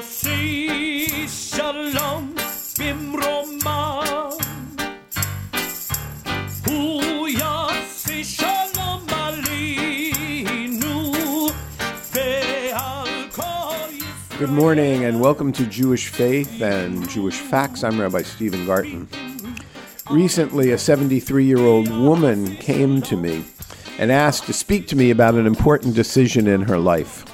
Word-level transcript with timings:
יוסי 0.00 0.96
שלום 1.28 2.34
במרומה 2.78 4.02
הוא 6.66 7.28
יוסי 7.28 8.24
שלום 8.24 9.06
עלינו 9.08 11.12
ועל 12.14 13.08
כל 13.30 13.42
ישראל 13.92 14.38
Good 14.38 14.50
morning 14.50 15.04
and 15.04 15.20
welcome 15.20 15.52
to 15.52 15.66
Jewish 15.66 16.08
Faith 16.08 16.62
and 16.62 17.08
Jewish 17.08 17.36
Facts. 17.36 17.84
I'm 17.84 18.00
Rabbi 18.00 18.22
Stephen 18.22 18.66
Garten. 18.66 19.08
Recently, 20.10 20.72
a 20.72 20.78
73 20.78 21.44
year 21.44 21.58
old 21.58 21.90
woman 21.90 22.56
came 22.56 23.02
to 23.02 23.16
me 23.16 23.44
and 23.98 24.10
asked 24.10 24.46
to 24.46 24.52
speak 24.52 24.86
to 24.88 24.96
me 24.96 25.10
about 25.10 25.34
an 25.34 25.46
important 25.46 25.94
decision 25.94 26.46
in 26.46 26.62
her 26.62 26.78
life. 26.78 27.24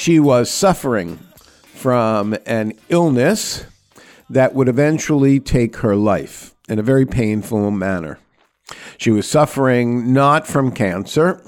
She 0.00 0.18
was 0.18 0.50
suffering 0.50 1.18
from 1.74 2.34
an 2.46 2.72
illness 2.88 3.66
that 4.30 4.54
would 4.54 4.66
eventually 4.66 5.40
take 5.40 5.76
her 5.76 5.94
life 5.94 6.54
in 6.70 6.78
a 6.78 6.82
very 6.82 7.04
painful 7.04 7.70
manner. 7.70 8.18
She 8.96 9.10
was 9.10 9.28
suffering 9.28 10.14
not 10.14 10.46
from 10.46 10.72
cancer, 10.72 11.44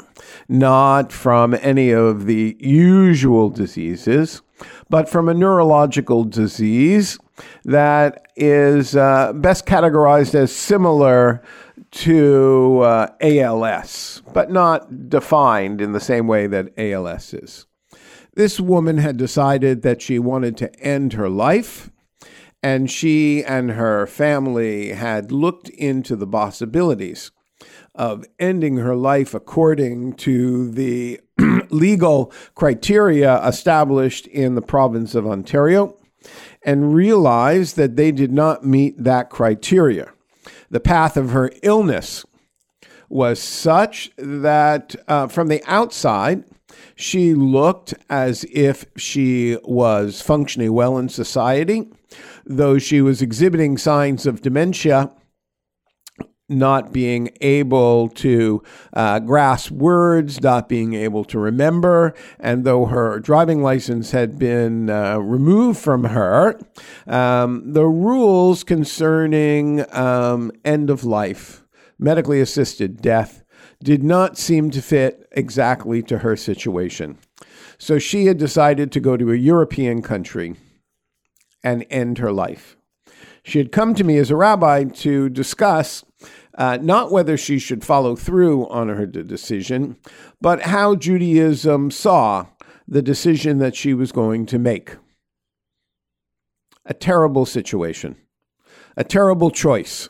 not 0.50 1.12
from 1.12 1.54
any 1.62 1.92
of 1.92 2.26
the 2.26 2.54
usual 2.60 3.48
diseases, 3.48 4.42
but 4.90 5.08
from 5.08 5.30
a 5.30 5.34
neurological 5.34 6.24
disease 6.24 7.18
that 7.64 8.26
is 8.36 8.94
uh, 8.94 9.32
best 9.32 9.64
categorized 9.64 10.34
as 10.34 10.54
similar 10.54 11.42
to 11.92 12.80
uh, 12.82 13.06
ALS, 13.22 14.20
but 14.34 14.50
not 14.50 15.08
defined 15.08 15.80
in 15.80 15.92
the 15.92 16.00
same 16.00 16.26
way 16.26 16.46
that 16.46 16.68
ALS 16.76 17.32
is. 17.32 17.66
This 18.34 18.58
woman 18.58 18.98
had 18.98 19.16
decided 19.16 19.82
that 19.82 20.00
she 20.00 20.18
wanted 20.18 20.56
to 20.58 20.74
end 20.80 21.12
her 21.12 21.28
life 21.28 21.90
and 22.62 22.90
she 22.90 23.44
and 23.44 23.72
her 23.72 24.06
family 24.06 24.90
had 24.90 25.32
looked 25.32 25.68
into 25.68 26.16
the 26.16 26.26
possibilities 26.26 27.30
of 27.94 28.24
ending 28.38 28.76
her 28.78 28.96
life 28.96 29.34
according 29.34 30.14
to 30.14 30.70
the 30.70 31.20
legal 31.70 32.32
criteria 32.54 33.44
established 33.46 34.26
in 34.28 34.54
the 34.54 34.62
province 34.62 35.14
of 35.14 35.26
Ontario 35.26 35.96
and 36.64 36.94
realized 36.94 37.76
that 37.76 37.96
they 37.96 38.12
did 38.12 38.32
not 38.32 38.64
meet 38.64 39.02
that 39.02 39.28
criteria. 39.28 40.10
The 40.70 40.80
path 40.80 41.16
of 41.16 41.30
her 41.30 41.50
illness 41.62 42.24
was 43.08 43.42
such 43.42 44.10
that 44.16 44.96
uh, 45.06 45.26
from 45.26 45.48
the 45.48 45.62
outside, 45.66 46.44
she 46.96 47.34
looked 47.34 47.94
as 48.08 48.44
if 48.52 48.86
she 48.96 49.58
was 49.64 50.20
functioning 50.20 50.72
well 50.72 50.98
in 50.98 51.08
society, 51.08 51.90
though 52.44 52.78
she 52.78 53.00
was 53.00 53.22
exhibiting 53.22 53.78
signs 53.78 54.26
of 54.26 54.42
dementia, 54.42 55.10
not 56.48 56.92
being 56.92 57.30
able 57.40 58.08
to 58.08 58.62
uh, 58.92 59.18
grasp 59.20 59.70
words, 59.70 60.40
not 60.42 60.68
being 60.68 60.94
able 60.94 61.24
to 61.24 61.38
remember, 61.38 62.14
and 62.38 62.64
though 62.64 62.86
her 62.86 63.18
driving 63.20 63.62
license 63.62 64.10
had 64.10 64.38
been 64.38 64.90
uh, 64.90 65.18
removed 65.18 65.78
from 65.78 66.04
her, 66.04 66.60
um, 67.06 67.72
the 67.72 67.86
rules 67.86 68.64
concerning 68.64 69.84
um, 69.94 70.52
end 70.64 70.90
of 70.90 71.04
life, 71.04 71.64
medically 71.98 72.40
assisted 72.40 73.00
death, 73.00 73.41
did 73.82 74.02
not 74.02 74.38
seem 74.38 74.70
to 74.70 74.82
fit 74.82 75.28
exactly 75.32 76.02
to 76.02 76.18
her 76.18 76.36
situation. 76.36 77.18
So 77.78 77.98
she 77.98 78.26
had 78.26 78.38
decided 78.38 78.92
to 78.92 79.00
go 79.00 79.16
to 79.16 79.32
a 79.32 79.36
European 79.36 80.02
country 80.02 80.54
and 81.64 81.84
end 81.90 82.18
her 82.18 82.32
life. 82.32 82.76
She 83.44 83.58
had 83.58 83.72
come 83.72 83.94
to 83.94 84.04
me 84.04 84.18
as 84.18 84.30
a 84.30 84.36
rabbi 84.36 84.84
to 84.84 85.28
discuss 85.28 86.04
uh, 86.56 86.78
not 86.80 87.10
whether 87.10 87.36
she 87.36 87.58
should 87.58 87.84
follow 87.84 88.14
through 88.14 88.68
on 88.68 88.88
her 88.88 89.06
de- 89.06 89.24
decision, 89.24 89.96
but 90.40 90.62
how 90.62 90.94
Judaism 90.94 91.90
saw 91.90 92.46
the 92.86 93.02
decision 93.02 93.58
that 93.58 93.74
she 93.74 93.94
was 93.94 94.12
going 94.12 94.46
to 94.46 94.58
make. 94.58 94.96
A 96.84 96.94
terrible 96.94 97.46
situation, 97.46 98.16
a 98.96 99.04
terrible 99.04 99.50
choice. 99.50 100.08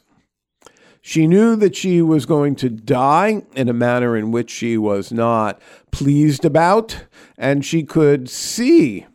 She 1.05 1.27
knew 1.27 1.57
that 1.57 1.75
she 1.75 2.01
was 2.01 2.27
going 2.27 2.55
to 2.57 2.71
die 2.71 3.43
in 3.55 3.69
a 3.69 3.73
manner 3.73 4.17
in 4.17 4.31
which 4.31 4.51
she 4.51 4.79
was 4.79 5.13
not 5.13 5.61
pleased 5.91 6.45
about, 6.45 7.07
and 7.37 7.65
she 7.65 7.83
could 7.83 8.31
see 8.31 9.07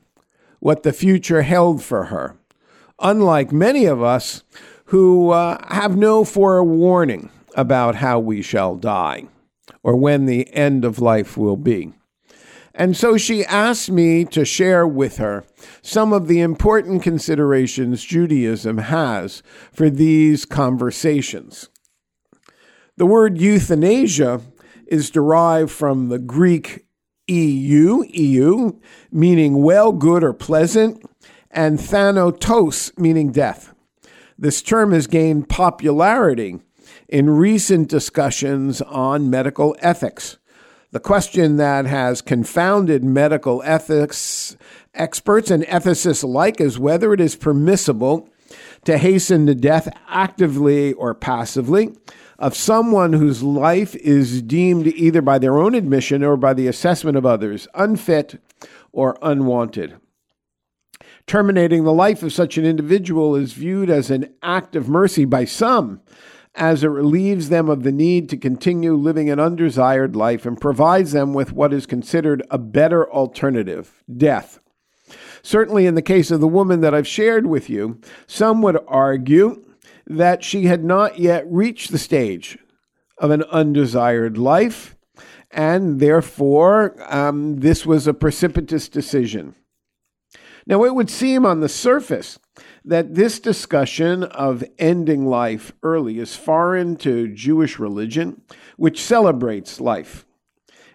what 0.60 0.84
the 0.84 0.92
future 0.92 1.44
held 1.44 1.82
for 1.82 2.06
her. 2.06 2.36
Unlike 3.00 3.54
many 3.54 3.86
of 3.86 4.04
us 4.04 4.44
who 4.86 5.30
uh, 5.30 5.58
have 5.74 5.96
no 5.96 6.26
forewarning 6.26 7.30
about 7.56 7.96
how 7.96 8.20
we 8.20 8.42
shall 8.42 8.76
die 8.76 9.26
or 9.82 9.96
when 9.96 10.26
the 10.26 10.54
end 10.54 10.84
of 10.84 11.00
life 11.00 11.38
will 11.38 11.56
be. 11.56 11.94
And 12.74 12.96
so 12.96 13.18
she 13.18 13.46
asked 13.46 13.90
me 13.90 14.26
to 14.26 14.46
share 14.46 14.86
with 14.86 15.18
her 15.18 15.46
some 15.82 16.14
of 16.14 16.28
the 16.28 16.42
important 16.42 17.02
considerations 17.02 18.04
Judaism 18.04 18.78
has 18.78 19.42
for 19.72 19.90
these 19.90 20.46
conversations. 20.46 21.70
The 22.98 23.06
word 23.06 23.38
euthanasia 23.38 24.42
is 24.88 25.12
derived 25.12 25.70
from 25.70 26.10
the 26.10 26.18
Greek 26.18 26.88
eu, 27.28 28.04
eu, 28.10 28.80
meaning 29.12 29.62
well, 29.62 29.92
good, 29.92 30.24
or 30.24 30.34
pleasant, 30.34 31.06
and 31.52 31.80
thanatos, 31.80 32.92
meaning 32.98 33.32
death. 33.32 33.72
This 34.40 34.64
term 34.64 34.94
has 34.94 35.06
gained 35.06 35.48
popularity 35.48 36.60
in 37.08 37.30
recent 37.30 37.88
discussions 37.88 38.82
on 38.82 39.30
medical 39.30 39.76
ethics. 39.80 40.40
The 40.90 41.00
question 41.00 41.58
that 41.58 41.86
has 41.86 42.24
confounded 42.24 43.04
medical 43.04 43.62
ethics 43.64 44.58
experts 44.96 45.52
and 45.52 45.64
ethicists 45.66 46.24
alike 46.24 46.60
is 46.60 46.80
whether 46.80 47.14
it 47.14 47.22
is 47.22 47.36
permissible 47.36 48.28
to 48.86 48.98
hasten 48.98 49.46
the 49.46 49.54
death 49.54 49.88
actively 50.08 50.94
or 50.94 51.14
passively 51.14 51.96
of 52.40 52.56
someone 52.56 53.14
whose 53.14 53.42
life 53.42 53.96
is 53.96 54.42
deemed 54.42 54.88
either 54.88 55.22
by 55.22 55.40
their 55.40 55.58
own 55.58 55.74
admission 55.74 56.24
or 56.24 56.38
by 56.38 56.54
the 56.54 56.68
assessment 56.68 57.18
of 57.18 57.26
others 57.26 57.68
unfit 57.74 58.42
or 58.92 59.18
unwanted. 59.22 59.96
Terminating 61.26 61.84
the 61.84 61.94
life 61.94 62.24
of 62.24 62.32
such 62.32 62.58
an 62.58 62.66
individual 62.66 63.36
is 63.36 63.54
viewed 63.54 63.90
as 63.90 64.10
an 64.10 64.34
act 64.42 64.76
of 64.76 64.88
mercy 64.88 65.26
by 65.26 65.44
some, 65.46 66.02
as 66.56 66.84
it 66.84 66.88
relieves 66.88 67.50
them 67.50 67.70
of 67.70 67.84
the 67.84 67.92
need 67.92 68.30
to 68.30 68.38
continue 68.38 68.96
living 68.96 69.30
an 69.30 69.40
undesired 69.40 70.16
life 70.16 70.46
and 70.46 70.60
provides 70.60 71.12
them 71.12 71.34
with 71.34 71.52
what 71.52 71.74
is 71.74 71.86
considered 71.86 72.42
a 72.50 72.58
better 72.58 73.12
alternative 73.12 74.04
death. 74.16 74.60
Certainly, 75.44 75.86
in 75.86 75.96
the 75.96 76.02
case 76.02 76.32
of 76.32 76.40
the 76.40 76.48
woman 76.48 76.82
that 76.82 76.94
I've 76.94 77.08
shared 77.08 77.46
with 77.46 77.70
you, 77.70 78.00
some 78.26 78.62
would 78.62 78.78
argue 78.88 79.64
that 80.08 80.44
she 80.44 80.66
had 80.66 80.84
not 80.84 81.20
yet 81.20 81.46
reached 81.52 81.92
the 81.92 81.98
stage 81.98 82.58
of 83.18 83.30
an 83.30 83.44
undesired 83.44 84.38
life, 84.38 84.96
and 85.52 86.00
therefore 86.00 86.96
um, 87.14 87.60
this 87.60 87.86
was 87.86 88.08
a 88.08 88.14
precipitous 88.14 88.88
decision. 88.90 89.54
Now, 90.66 90.84
it 90.84 90.96
would 90.96 91.10
seem 91.10 91.46
on 91.46 91.62
the 91.62 91.70
surface 91.70 92.40
that 92.84 93.16
this 93.16 93.40
discussion 93.40 94.24
of 94.24 94.64
ending 94.78 95.26
life 95.26 95.72
early 95.82 96.20
is 96.20 96.36
foreign 96.36 96.98
to 96.98 97.34
Jewish 97.34 97.80
religion, 97.80 98.42
which 98.76 99.02
celebrates 99.02 99.80
life. 99.80 100.26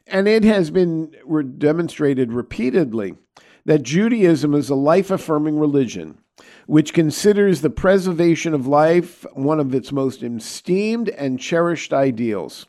And 0.07 0.29
it 0.29 0.45
has 0.45 0.71
been 0.71 1.15
re- 1.25 1.45
demonstrated 1.45 2.33
repeatedly 2.33 3.15
that 3.65 3.83
Judaism 3.83 4.55
is 4.55 4.69
a 4.69 4.75
life 4.75 5.11
affirming 5.11 5.59
religion 5.59 6.19
which 6.67 6.95
considers 6.95 7.61
the 7.61 7.71
preservation 7.71 8.55
of 8.55 8.67
life 8.67 9.27
one 9.33 9.61
of 9.61 9.75
its 9.75 9.93
most 9.93 10.23
esteemed 10.23 11.09
and 11.11 11.41
cherished 11.41 11.93
ideals. 11.93 12.67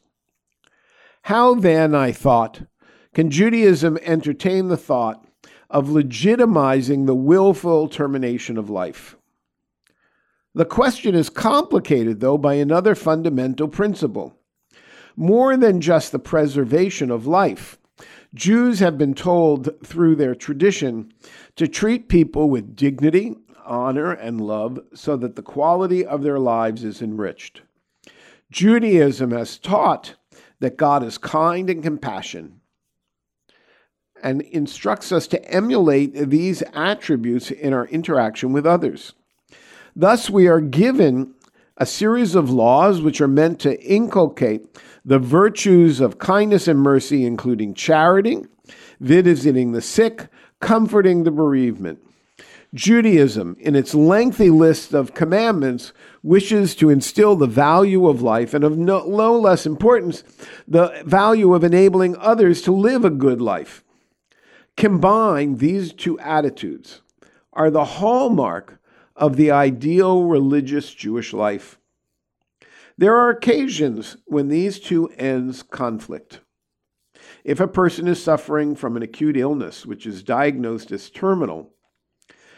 How 1.24 1.54
then, 1.54 1.96
I 1.96 2.12
thought, 2.12 2.64
can 3.14 3.30
Judaism 3.30 3.98
entertain 4.02 4.68
the 4.68 4.78
thought 4.78 5.26
of 5.70 5.88
legitimizing 5.88 7.06
the 7.06 7.16
willful 7.16 7.88
termination 7.88 8.58
of 8.58 8.70
life? 8.70 9.16
The 10.56 10.66
question 10.66 11.16
is 11.16 11.30
complicated, 11.30 12.20
though, 12.20 12.38
by 12.38 12.56
another 12.56 12.94
fundamental 12.94 13.68
principle. 13.68 14.38
More 15.16 15.56
than 15.58 15.82
just 15.82 16.12
the 16.12 16.20
preservation 16.20 17.10
of 17.10 17.26
life, 17.26 17.80
Jews 18.34 18.80
have 18.80 18.98
been 18.98 19.14
told 19.14 19.70
through 19.86 20.16
their 20.16 20.36
tradition 20.36 21.12
to 21.56 21.68
treat 21.68 22.10
people 22.10 22.50
with 22.50 22.76
dignity, 22.76 23.36
honor, 23.66 24.12
and 24.12 24.40
love 24.42 24.80
so 24.94 25.18
that 25.18 25.36
the 25.36 25.42
quality 25.42 26.06
of 26.06 26.24
their 26.24 26.40
lives 26.40 26.84
is 26.84 27.02
enriched. 27.02 27.62
Judaism 28.52 29.32
has 29.32 29.58
taught 29.58 30.16
that 30.60 30.78
God 30.78 31.04
is 31.04 31.18
kind 31.18 31.70
and 31.70 31.84
compassionate. 31.84 32.52
and 34.24 34.42
instructs 34.42 35.12
us 35.12 35.28
to 35.28 35.52
emulate 35.52 36.14
these 36.30 36.64
attributes 36.74 37.52
in 37.52 37.74
our 37.74 37.88
interaction 37.88 38.54
with 38.54 38.66
others. 38.66 39.14
Thus, 39.96 40.30
we 40.30 40.48
are 40.48 40.62
given 40.62 41.36
a 41.78 41.86
series 41.86 42.34
of 42.34 42.50
laws 42.50 43.02
which 43.02 43.20
are 43.20 43.28
meant 43.28 43.60
to 43.60 43.80
inculcate 43.84 44.80
the 45.04 45.20
virtues 45.20 46.00
of 46.00 46.20
kindness 46.20 46.70
and 46.70 46.80
mercy, 46.80 47.26
including 47.26 47.74
charity, 47.74 48.46
visiting 49.02 49.74
the 49.74 49.82
sick, 49.82 50.30
comforting 50.62 51.26
the 51.26 51.32
bereavement. 51.32 52.00
Judaism, 52.74 53.56
in 53.60 53.76
its 53.76 53.94
lengthy 53.94 54.50
list 54.50 54.94
of 54.94 55.14
commandments, 55.14 55.94
wishes 56.24 56.76
to 56.76 56.90
instill 56.90 57.36
the 57.36 57.46
value 57.46 58.08
of 58.08 58.22
life 58.22 58.54
and, 58.54 58.64
of 58.64 58.78
no, 58.78 59.06
no 59.06 59.40
less 59.40 59.66
importance, 59.66 60.24
the 60.68 61.04
value 61.06 61.54
of 61.54 61.64
enabling 61.64 62.18
others 62.18 62.62
to 62.64 62.72
live 62.72 63.06
a 63.06 63.12
good 63.12 63.42
life. 63.42 63.84
Combined, 64.76 65.60
these 65.60 65.94
two 65.94 66.20
attitudes 66.20 67.02
are 67.52 67.70
the 67.70 67.86
hallmark 67.86 68.80
of 69.16 69.36
the 69.36 69.52
ideal 69.52 70.24
religious 70.24 70.92
Jewish 70.92 71.32
life. 71.32 71.78
There 72.98 73.16
are 73.16 73.30
occasions 73.30 74.18
when 74.26 74.48
these 74.48 74.80
two 74.80 75.10
ends 75.18 75.62
conflict. 75.62 76.42
If 77.44 77.60
a 77.60 77.68
person 77.68 78.08
is 78.08 78.24
suffering 78.24 78.76
from 78.76 78.98
an 78.98 79.04
acute 79.04 79.38
illness 79.38 79.86
which 79.86 80.08
is 80.08 80.24
diagnosed 80.24 80.92
as 80.92 81.10
terminal, 81.10 81.74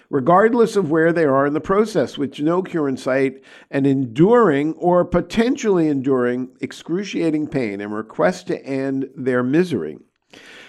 regardless 0.09 0.75
of 0.75 0.91
where 0.91 1.11
they 1.11 1.25
are 1.25 1.45
in 1.45 1.53
the 1.53 1.61
process, 1.61 2.17
with 2.17 2.39
no 2.39 2.61
cure 2.61 2.87
in 2.87 2.97
sight, 2.97 3.41
and 3.69 3.87
enduring 3.87 4.73
or 4.73 5.03
potentially 5.05 5.87
enduring 5.87 6.49
excruciating 6.61 7.47
pain 7.47 7.81
and 7.81 7.93
request 7.93 8.47
to 8.47 8.63
end 8.65 9.09
their 9.15 9.43
misery. 9.43 9.97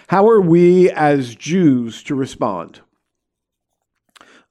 How 0.07 0.27
are 0.29 0.41
we 0.41 0.89
as 0.91 1.35
Jews 1.35 2.01
to 2.03 2.15
respond? 2.15 2.81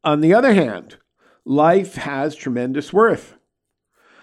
On 0.04 0.20
the 0.20 0.34
other 0.34 0.54
hand, 0.54 0.98
life 1.44 1.94
has 1.94 2.36
tremendous 2.36 2.92
worth. 2.92 3.36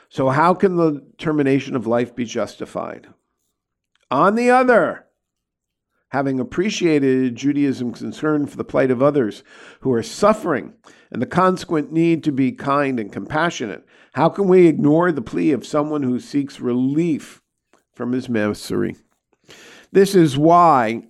So, 0.09 0.29
how 0.29 0.53
can 0.53 0.75
the 0.75 1.03
termination 1.17 1.75
of 1.75 1.87
life 1.87 2.15
be 2.15 2.25
justified? 2.25 3.07
On 4.11 4.35
the 4.35 4.51
other, 4.51 5.02
having 6.13 6.39
appreciated 6.39 7.35
Judaism's 7.35 7.97
concern 7.97 8.45
for 8.45 8.55
the 8.55 8.63
plight 8.63 8.91
of 8.91 9.01
others 9.01 9.43
who 9.79 9.91
are 9.91 10.03
suffering 10.03 10.73
and 11.11 11.19
the 11.19 11.25
consequent 11.25 11.91
need 11.91 12.23
to 12.23 12.31
be 12.31 12.51
kind 12.51 12.99
and 12.99 13.11
compassionate, 13.11 13.83
how 14.13 14.29
can 14.29 14.47
we 14.47 14.67
ignore 14.67 15.11
the 15.11 15.23
plea 15.23 15.51
of 15.51 15.65
someone 15.65 16.03
who 16.03 16.19
seeks 16.19 16.59
relief 16.59 17.41
from 17.95 18.11
his 18.11 18.29
misery? 18.29 18.95
This 19.91 20.13
is 20.13 20.37
why 20.37 21.01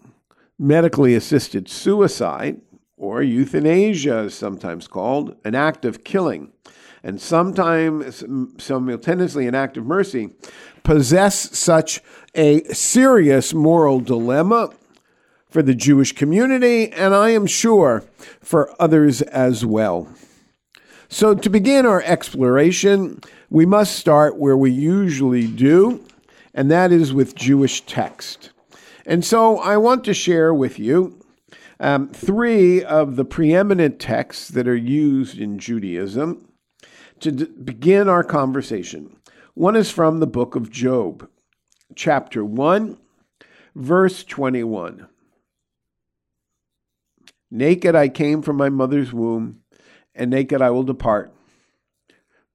medically 0.57 1.15
assisted 1.15 1.67
suicide, 1.67 2.61
or 2.95 3.21
euthanasia 3.21 4.19
is 4.19 4.33
sometimes 4.33 4.88
called, 4.88 5.35
an 5.44 5.53
act 5.53 5.83
of 5.83 6.06
killing, 6.06 6.53
and 7.03 7.19
sometimes 7.19 8.23
simultaneously 8.57 9.47
an 9.47 9.56
act 9.56 9.75
of 9.75 9.85
mercy, 9.85 10.29
possess 10.83 11.57
such 11.57 12.01
a 12.35 12.63
serious 12.73 13.53
moral 13.53 13.99
dilemma 13.99 14.69
for 15.53 15.61
the 15.61 15.75
Jewish 15.75 16.13
community, 16.13 16.91
and 16.91 17.13
I 17.13 17.29
am 17.29 17.45
sure 17.45 18.03
for 18.41 18.73
others 18.81 19.21
as 19.21 19.63
well. 19.63 20.11
So, 21.09 21.35
to 21.35 21.47
begin 21.47 21.85
our 21.85 22.01
exploration, 22.01 23.21
we 23.51 23.67
must 23.67 23.95
start 23.95 24.39
where 24.39 24.57
we 24.57 24.71
usually 24.71 25.45
do, 25.45 26.03
and 26.55 26.71
that 26.71 26.91
is 26.91 27.13
with 27.13 27.35
Jewish 27.35 27.81
text. 27.81 28.50
And 29.05 29.23
so, 29.23 29.59
I 29.59 29.77
want 29.77 30.03
to 30.05 30.13
share 30.15 30.55
with 30.55 30.79
you 30.79 31.23
um, 31.79 32.09
three 32.09 32.83
of 32.83 33.15
the 33.15 33.25
preeminent 33.25 33.99
texts 33.99 34.47
that 34.49 34.67
are 34.67 34.75
used 34.75 35.38
in 35.38 35.59
Judaism 35.59 36.49
to 37.19 37.31
d- 37.31 37.45
begin 37.63 38.09
our 38.09 38.23
conversation. 38.23 39.17
One 39.53 39.75
is 39.75 39.91
from 39.91 40.19
the 40.19 40.25
book 40.25 40.56
of 40.56 40.71
Job, 40.71 41.29
chapter 41.94 42.44
1, 42.44 42.97
verse 43.75 44.23
21. 44.23 45.09
Naked 47.55 47.94
I 47.94 48.09
came 48.09 48.41
from 48.41 48.57
my 48.57 48.69
mother's 48.69 49.13
womb, 49.13 49.61
and 50.15 50.31
naked 50.31 50.59
I 50.59 50.71
will 50.71 50.81
depart. 50.81 51.31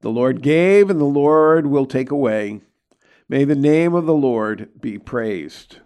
The 0.00 0.10
Lord 0.10 0.42
gave, 0.42 0.90
and 0.90 1.00
the 1.00 1.04
Lord 1.04 1.68
will 1.68 1.86
take 1.86 2.10
away. 2.10 2.62
May 3.28 3.44
the 3.44 3.54
name 3.54 3.94
of 3.94 4.06
the 4.06 4.14
Lord 4.14 4.70
be 4.80 4.98
praised. 4.98 5.76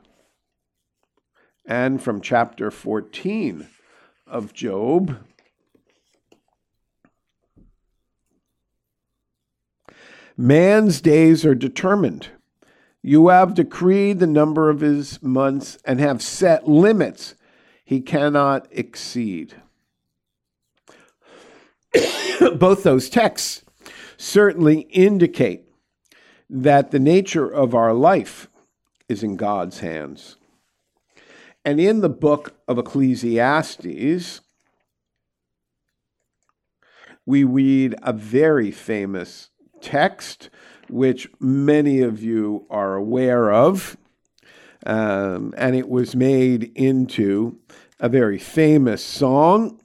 And 1.67 2.03
from 2.03 2.23
chapter 2.23 2.70
14 2.70 3.69
of 4.26 4.55
Job, 4.55 5.19
Man's 10.38 11.03
days 11.03 11.44
are 11.44 11.55
determined. 11.55 12.29
You 13.03 13.29
have 13.29 13.53
decreed 13.53 14.20
the 14.20 14.26
number 14.26 14.70
of 14.70 14.81
his 14.81 15.23
months 15.23 15.76
and 15.85 16.00
have 16.00 16.23
set 16.23 16.67
limits 16.67 17.35
he 17.93 18.00
cannot 18.00 18.67
exceed. 18.71 19.55
Both 22.56 22.83
those 22.83 23.11
texts 23.11 23.62
certainly 24.17 24.81
indicate 24.91 25.69
that 26.49 26.91
the 26.91 26.99
nature 26.99 27.49
of 27.49 27.75
our 27.75 27.93
life 27.93 28.49
is 29.09 29.23
in 29.23 29.37
God's 29.37 29.81
hands. 29.81 30.37
And 31.65 31.79
in 31.79 32.00
the 32.00 32.09
book 32.09 32.56
of 32.67 32.79
Ecclesiastes, 32.79 34.41
we 37.25 37.44
read 37.44 37.94
a 38.03 38.12
very 38.12 38.71
famous 38.71 39.50
text, 39.81 40.50
which 40.89 41.29
many 41.39 42.00
of 42.00 42.23
you 42.23 42.67
are 42.71 42.97
aware 42.97 43.53
of. 43.53 43.97
Um, 44.85 45.55
and 45.56 45.77
it 45.77 45.89
was 45.89 46.17
made 46.17 46.73
into 46.75 47.59
a 48.03 48.09
very 48.09 48.37
famous 48.37 49.03
song. 49.03 49.81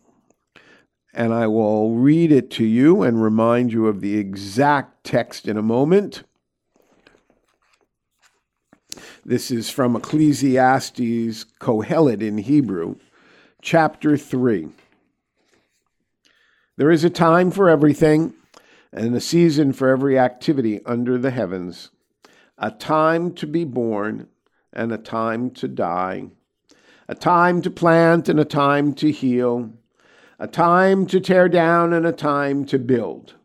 And 1.14 1.34
I 1.34 1.46
will 1.48 1.96
read 1.96 2.31
it 2.31 2.50
to 2.52 2.66
you 2.66 3.04
and 3.04 3.22
remind 3.22 3.72
you 3.72 3.88
of 3.88 4.02
the 4.02 4.18
exact 4.18 5.04
text 5.04 5.48
in 5.48 5.56
a 5.56 5.62
moment. 5.62 6.24
This 9.24 9.52
is 9.52 9.69
from 9.69 9.96
Ecclesiastes 9.96 11.46
Kohelet 11.60 12.24
in 12.24 12.40
Hebrew, 12.40 12.96
chapter 13.62 14.18
3. 14.18 14.69
There 16.76 16.90
is 16.90 17.04
a 17.04 17.09
time 17.12 17.52
for 17.52 17.69
everything 17.69 18.33
and 18.92 19.16
a 19.16 19.21
season 19.21 19.74
for 19.74 19.90
every 19.90 20.18
activity 20.18 20.81
under 20.86 21.19
the 21.19 21.31
heavens, 21.31 21.92
a 22.57 22.71
time 22.71 23.33
to 23.36 23.45
be 23.45 23.64
born 23.64 24.28
and 24.74 24.92
a 24.92 24.97
time 24.97 25.52
to 25.52 25.68
die, 25.68 26.30
a 27.07 27.16
time 27.16 27.61
to 27.61 27.69
plant 27.69 28.28
and 28.30 28.40
a 28.40 28.45
time 28.45 28.94
to 28.94 29.11
heal, 29.11 29.71
a 30.40 30.47
time 30.47 31.07
to 31.07 31.19
tear 31.19 31.47
down 31.47 31.94
and 31.94 32.06
a 32.06 32.11
time 32.11 32.66
to 32.66 32.78
build, 32.78 33.35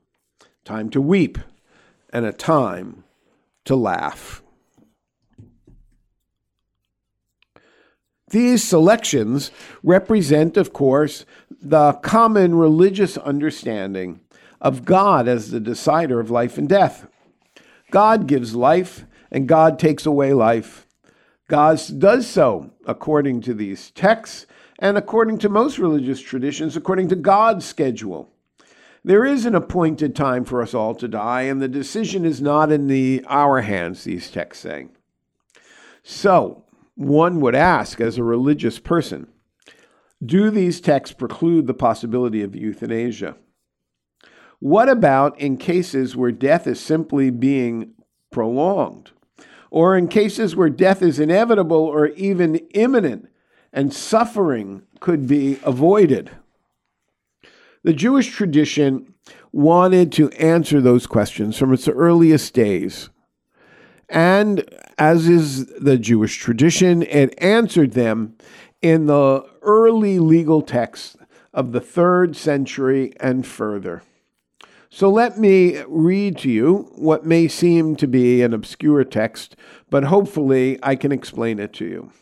time 0.64 0.90
to 0.90 1.00
weep 1.00 1.38
and 2.12 2.26
a 2.26 2.32
time 2.32 3.04
to 3.64 3.76
laugh. 3.76 4.42
These 8.30 8.64
selections 8.64 9.50
represent, 9.82 10.56
of 10.56 10.72
course, 10.72 11.26
the 11.50 11.92
common 11.94 12.54
religious 12.54 13.18
understanding 13.18 14.20
of 14.58 14.84
God 14.86 15.28
as 15.28 15.50
the 15.50 15.60
decider 15.60 16.18
of 16.18 16.30
life 16.30 16.56
and 16.56 16.68
death. 16.68 17.06
God 17.90 18.26
gives 18.26 18.54
life, 18.54 19.04
and 19.30 19.46
God 19.46 19.78
takes 19.78 20.06
away 20.06 20.32
life. 20.32 20.86
God 21.52 21.78
does 21.98 22.26
so 22.26 22.70
according 22.86 23.42
to 23.42 23.52
these 23.52 23.90
texts 23.90 24.46
and 24.78 24.96
according 24.96 25.36
to 25.40 25.50
most 25.50 25.76
religious 25.76 26.18
traditions, 26.18 26.78
according 26.78 27.08
to 27.08 27.14
God's 27.14 27.66
schedule. 27.66 28.32
There 29.04 29.26
is 29.26 29.44
an 29.44 29.54
appointed 29.54 30.16
time 30.16 30.46
for 30.46 30.62
us 30.62 30.72
all 30.72 30.94
to 30.94 31.06
die, 31.06 31.42
and 31.42 31.60
the 31.60 31.68
decision 31.68 32.24
is 32.24 32.40
not 32.40 32.72
in 32.72 32.86
the 32.86 33.22
our 33.28 33.60
hands, 33.60 34.04
these 34.04 34.30
texts 34.30 34.62
say. 34.62 34.88
So, 36.02 36.64
one 36.94 37.38
would 37.42 37.54
ask 37.54 38.00
as 38.00 38.16
a 38.16 38.24
religious 38.24 38.78
person, 38.78 39.26
do 40.24 40.48
these 40.48 40.80
texts 40.80 41.14
preclude 41.14 41.66
the 41.66 41.74
possibility 41.74 42.42
of 42.42 42.56
euthanasia? 42.56 43.36
What 44.58 44.88
about 44.88 45.38
in 45.38 45.58
cases 45.58 46.16
where 46.16 46.32
death 46.32 46.66
is 46.66 46.80
simply 46.80 47.28
being 47.28 47.92
prolonged? 48.30 49.10
Or 49.72 49.96
in 49.96 50.06
cases 50.06 50.54
where 50.54 50.68
death 50.68 51.00
is 51.00 51.18
inevitable 51.18 51.78
or 51.78 52.08
even 52.08 52.56
imminent 52.74 53.26
and 53.72 53.90
suffering 53.90 54.82
could 55.00 55.26
be 55.26 55.58
avoided. 55.62 56.30
The 57.82 57.94
Jewish 57.94 58.26
tradition 58.28 59.14
wanted 59.50 60.12
to 60.12 60.28
answer 60.32 60.82
those 60.82 61.06
questions 61.06 61.56
from 61.56 61.72
its 61.72 61.88
earliest 61.88 62.52
days. 62.52 63.08
And 64.10 64.68
as 64.98 65.26
is 65.26 65.64
the 65.80 65.96
Jewish 65.96 66.36
tradition, 66.36 67.02
it 67.04 67.32
answered 67.38 67.92
them 67.92 68.36
in 68.82 69.06
the 69.06 69.42
early 69.62 70.18
legal 70.18 70.60
texts 70.60 71.16
of 71.54 71.72
the 71.72 71.80
third 71.80 72.36
century 72.36 73.14
and 73.20 73.46
further. 73.46 74.02
So 74.94 75.08
let 75.08 75.38
me 75.38 75.82
read 75.88 76.36
to 76.40 76.50
you 76.50 76.90
what 76.96 77.24
may 77.24 77.48
seem 77.48 77.96
to 77.96 78.06
be 78.06 78.42
an 78.42 78.52
obscure 78.52 79.04
text, 79.04 79.56
but 79.88 80.04
hopefully 80.04 80.78
I 80.82 80.96
can 80.96 81.10
explain 81.10 81.58
it 81.58 81.72
to 81.74 81.86
you. 81.86 82.12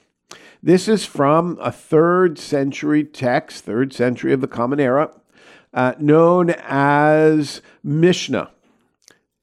This 0.63 0.87
is 0.87 1.05
from 1.05 1.59
a 1.61 1.73
third 1.73 2.39
century 2.39 3.03
text, 3.03 3.65
third 3.65 3.93
century 3.93 4.33
of 4.33 4.41
the 4.41 4.47
Common 4.47 4.79
Era, 4.79 5.11
uh, 5.75 5.95
known 5.99 6.51
as 6.61 7.61
Mishnah. 7.83 8.53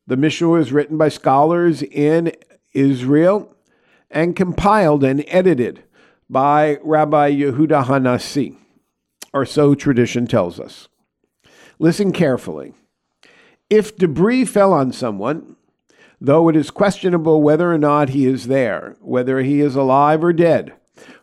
The 0.07 0.17
Mishnah 0.17 0.47
was 0.47 0.71
written 0.71 0.97
by 0.97 1.09
scholars 1.09 1.83
in 1.83 2.31
Israel 2.71 3.53
and 4.09 4.37
compiled 4.37 5.03
and 5.03 5.25
edited 5.27 5.83
by 6.29 6.77
Rabbi 6.81 7.31
Yehuda 7.31 7.87
Hanasi, 7.87 8.55
or 9.33 9.45
so 9.45 9.75
tradition 9.75 10.27
tells 10.27 10.61
us. 10.61 10.87
Listen 11.77 12.13
carefully. 12.13 12.73
If 13.69 13.97
debris 13.97 14.45
fell 14.45 14.71
on 14.71 14.93
someone, 14.93 15.57
though 16.21 16.47
it 16.47 16.55
is 16.55 16.71
questionable 16.71 17.41
whether 17.41 17.71
or 17.71 17.77
not 17.77 18.09
he 18.09 18.25
is 18.25 18.47
there, 18.47 18.95
whether 19.01 19.41
he 19.41 19.59
is 19.59 19.75
alive 19.75 20.23
or 20.23 20.33
dead, 20.33 20.73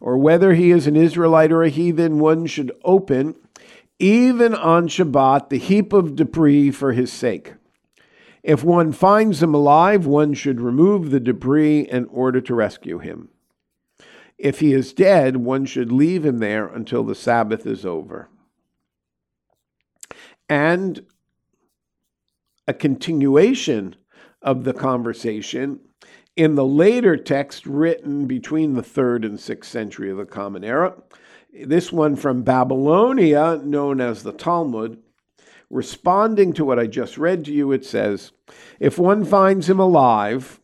or 0.00 0.18
whether 0.18 0.54
he 0.54 0.70
is 0.70 0.86
an 0.86 0.96
Israelite 0.96 1.50
or 1.50 1.62
a 1.62 1.70
heathen, 1.70 2.18
one 2.18 2.46
should 2.46 2.70
open, 2.84 3.34
even 3.98 4.54
on 4.54 4.88
Shabbat, 4.88 5.48
the 5.48 5.58
heap 5.58 5.92
of 5.92 6.16
debris 6.16 6.70
for 6.70 6.92
his 6.92 7.12
sake. 7.12 7.54
If 8.42 8.62
one 8.62 8.92
finds 8.92 9.42
him 9.42 9.54
alive, 9.54 10.06
one 10.06 10.34
should 10.34 10.60
remove 10.60 11.10
the 11.10 11.20
debris 11.20 11.80
in 11.80 12.04
order 12.06 12.42
to 12.42 12.54
rescue 12.54 12.98
him. 12.98 13.30
If 14.36 14.60
he 14.60 14.74
is 14.74 14.92
dead, 14.92 15.38
one 15.38 15.64
should 15.64 15.90
leave 15.90 16.26
him 16.26 16.38
there 16.38 16.66
until 16.66 17.04
the 17.04 17.14
Sabbath 17.14 17.66
is 17.66 17.86
over. 17.86 18.28
And 20.48 21.06
a 22.66 22.74
continuation 22.74 23.96
of 24.42 24.64
the 24.64 24.72
conversation 24.72 25.80
in 26.36 26.54
the 26.54 26.64
later 26.64 27.16
text 27.16 27.66
written 27.66 28.26
between 28.26 28.74
the 28.74 28.82
third 28.82 29.24
and 29.24 29.38
sixth 29.38 29.70
century 29.70 30.10
of 30.10 30.16
the 30.16 30.26
Common 30.26 30.64
Era. 30.64 30.94
This 31.52 31.92
one 31.92 32.16
from 32.16 32.42
Babylonia, 32.42 33.60
known 33.62 34.00
as 34.00 34.22
the 34.22 34.32
Talmud, 34.32 34.98
responding 35.70 36.52
to 36.54 36.64
what 36.64 36.78
I 36.78 36.86
just 36.86 37.16
read 37.16 37.44
to 37.44 37.52
you, 37.52 37.70
it 37.70 37.84
says, 37.84 38.32
If 38.80 38.98
one 38.98 39.24
finds 39.24 39.68
him 39.68 39.78
alive, 39.78 40.60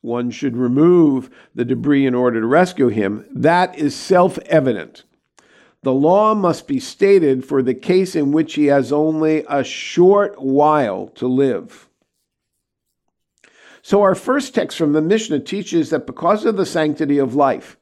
one 0.00 0.32
should 0.32 0.56
remove 0.56 1.30
the 1.54 1.64
debris 1.64 2.06
in 2.06 2.14
order 2.14 2.40
to 2.40 2.46
rescue 2.46 2.88
him. 2.88 3.24
That 3.32 3.78
is 3.78 3.94
self 3.94 4.38
evident. 4.46 5.04
The 5.82 5.92
law 5.92 6.34
must 6.34 6.68
be 6.68 6.78
stated 6.78 7.44
for 7.44 7.60
the 7.60 7.74
case 7.74 8.14
in 8.14 8.30
which 8.30 8.54
he 8.54 8.66
has 8.66 8.92
only 8.92 9.44
a 9.48 9.64
short 9.64 10.40
while 10.40 11.08
to 11.16 11.26
live. 11.26 11.88
So, 13.82 14.02
our 14.02 14.14
first 14.14 14.54
text 14.54 14.78
from 14.78 14.92
the 14.92 15.02
Mishnah 15.02 15.40
teaches 15.40 15.90
that 15.90 16.06
because 16.06 16.44
of 16.44 16.56
the 16.56 16.66
sanctity 16.66 17.18
of 17.18 17.34
life, 17.34 17.76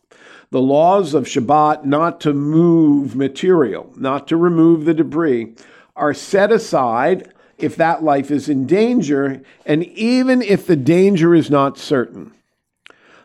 the 0.51 0.63
laws 0.63 1.13
of 1.13 1.27
Shabbat 1.27 1.85
not 1.85 2.23
to 2.23 2.33
move 2.33 3.15
material, 3.15 3.93
not 3.97 4.27
to 4.29 4.37
remove 4.39 4.87
the 4.87 4.95
debris, 4.95 5.55
are 5.95 6.15
set 6.15 6.51
aside 6.51 7.33
if 7.59 7.77
that 7.77 8.03
life 8.03 8.31
is 8.31 8.49
in 8.49 8.67
danger, 8.67 9.43
and 9.67 9.85
even 9.85 10.41
if 10.41 10.67
the 10.67 10.77
danger 10.77 11.35
is 11.35 11.51
not 11.51 11.77
certain. 11.77 12.33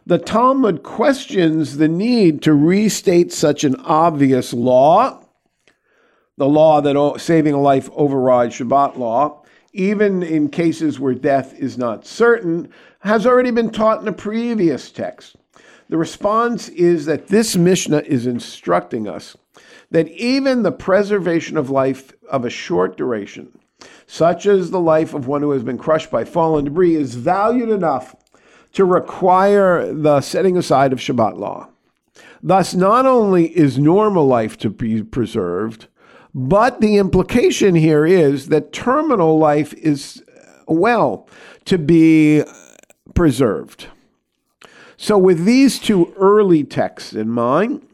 The 0.07 0.19
Talmud 0.19 0.83
questions 0.83 1.77
the 1.77 1.87
need 1.87 2.43
to 2.43 2.53
restate 2.53 3.33
such 3.33 3.63
an 3.63 3.75
obvious 3.77 4.53
law, 4.53 5.23
the 6.37 6.47
law 6.47 6.79
that 6.81 7.19
saving 7.19 7.55
a 7.55 7.61
life 7.61 7.89
overrides 7.93 8.55
Shabbat 8.55 8.97
law, 8.97 9.43
even 9.73 10.21
in 10.21 10.49
cases 10.49 10.99
where 10.99 11.15
death 11.15 11.55
is 11.55 11.79
not 11.79 12.05
certain, 12.05 12.69
has 12.99 13.25
already 13.25 13.49
been 13.49 13.71
taught 13.71 13.99
in 13.99 14.07
a 14.07 14.13
previous 14.13 14.91
text. 14.91 15.37
The 15.89 15.97
response 15.97 16.69
is 16.69 17.05
that 17.05 17.27
this 17.27 17.55
Mishnah 17.55 18.03
is 18.05 18.27
instructing 18.27 19.07
us 19.07 19.35
that 19.89 20.07
even 20.09 20.61
the 20.61 20.71
preservation 20.71 21.57
of 21.57 21.71
life 21.71 22.13
of 22.29 22.45
a 22.45 22.49
short 22.51 22.95
duration, 22.95 23.57
such 24.05 24.45
as 24.45 24.69
the 24.69 24.79
life 24.79 25.15
of 25.15 25.27
one 25.27 25.41
who 25.41 25.51
has 25.51 25.63
been 25.63 25.79
crushed 25.79 26.11
by 26.11 26.25
fallen 26.25 26.65
debris, 26.65 26.95
is 26.95 27.15
valued 27.15 27.69
enough 27.69 28.15
to 28.75 28.85
require 28.85 29.91
the 29.93 30.21
setting 30.21 30.57
aside 30.57 30.93
of 30.93 30.99
Shabbat 30.99 31.37
law. 31.37 31.69
Thus, 32.43 32.75
not 32.75 33.05
only 33.05 33.47
is 33.57 33.79
normal 33.79 34.27
life 34.27 34.57
to 34.59 34.69
be 34.69 35.01
preserved, 35.01 35.87
but 36.33 36.81
the 36.81 36.97
implication 36.97 37.75
here 37.75 38.05
is 38.05 38.49
that 38.49 38.73
terminal 38.73 39.39
life 39.39 39.73
is, 39.73 40.21
uh, 40.27 40.65
well, 40.67 41.29
to 41.63 41.77
be 41.77 42.43
preserved. 43.13 43.87
So, 44.97 45.17
with 45.17 45.45
these 45.45 45.79
two 45.79 46.13
early 46.17 46.65
texts 46.65 47.13
in 47.13 47.29
mind, 47.29 47.87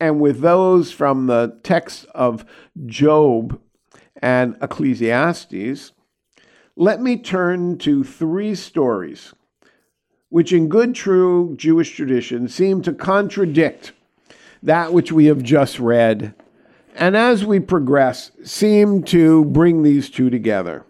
and 0.00 0.18
with 0.18 0.40
those 0.40 0.90
from 0.90 1.26
the 1.26 1.58
texts 1.62 2.06
of 2.14 2.46
Job 2.86 3.60
and 4.22 4.56
Ecclesiastes, 4.62 5.92
let 6.80 6.98
me 6.98 7.14
turn 7.18 7.76
to 7.76 8.02
three 8.02 8.54
stories 8.54 9.34
which, 10.30 10.50
in 10.50 10.66
good, 10.66 10.94
true 10.94 11.54
Jewish 11.58 11.94
tradition, 11.94 12.48
seem 12.48 12.80
to 12.80 12.94
contradict 12.94 13.92
that 14.62 14.90
which 14.90 15.12
we 15.12 15.26
have 15.26 15.42
just 15.42 15.78
read, 15.78 16.34
and 16.94 17.16
as 17.16 17.44
we 17.44 17.60
progress, 17.60 18.30
seem 18.44 19.02
to 19.02 19.44
bring 19.44 19.82
these 19.82 20.08
two 20.08 20.30
together. 20.30 20.86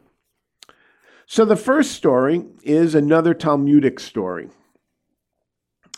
So, 1.26 1.44
the 1.44 1.56
first 1.56 1.90
story 1.92 2.44
is 2.62 2.94
another 2.94 3.34
Talmudic 3.34 3.98
story. 3.98 4.48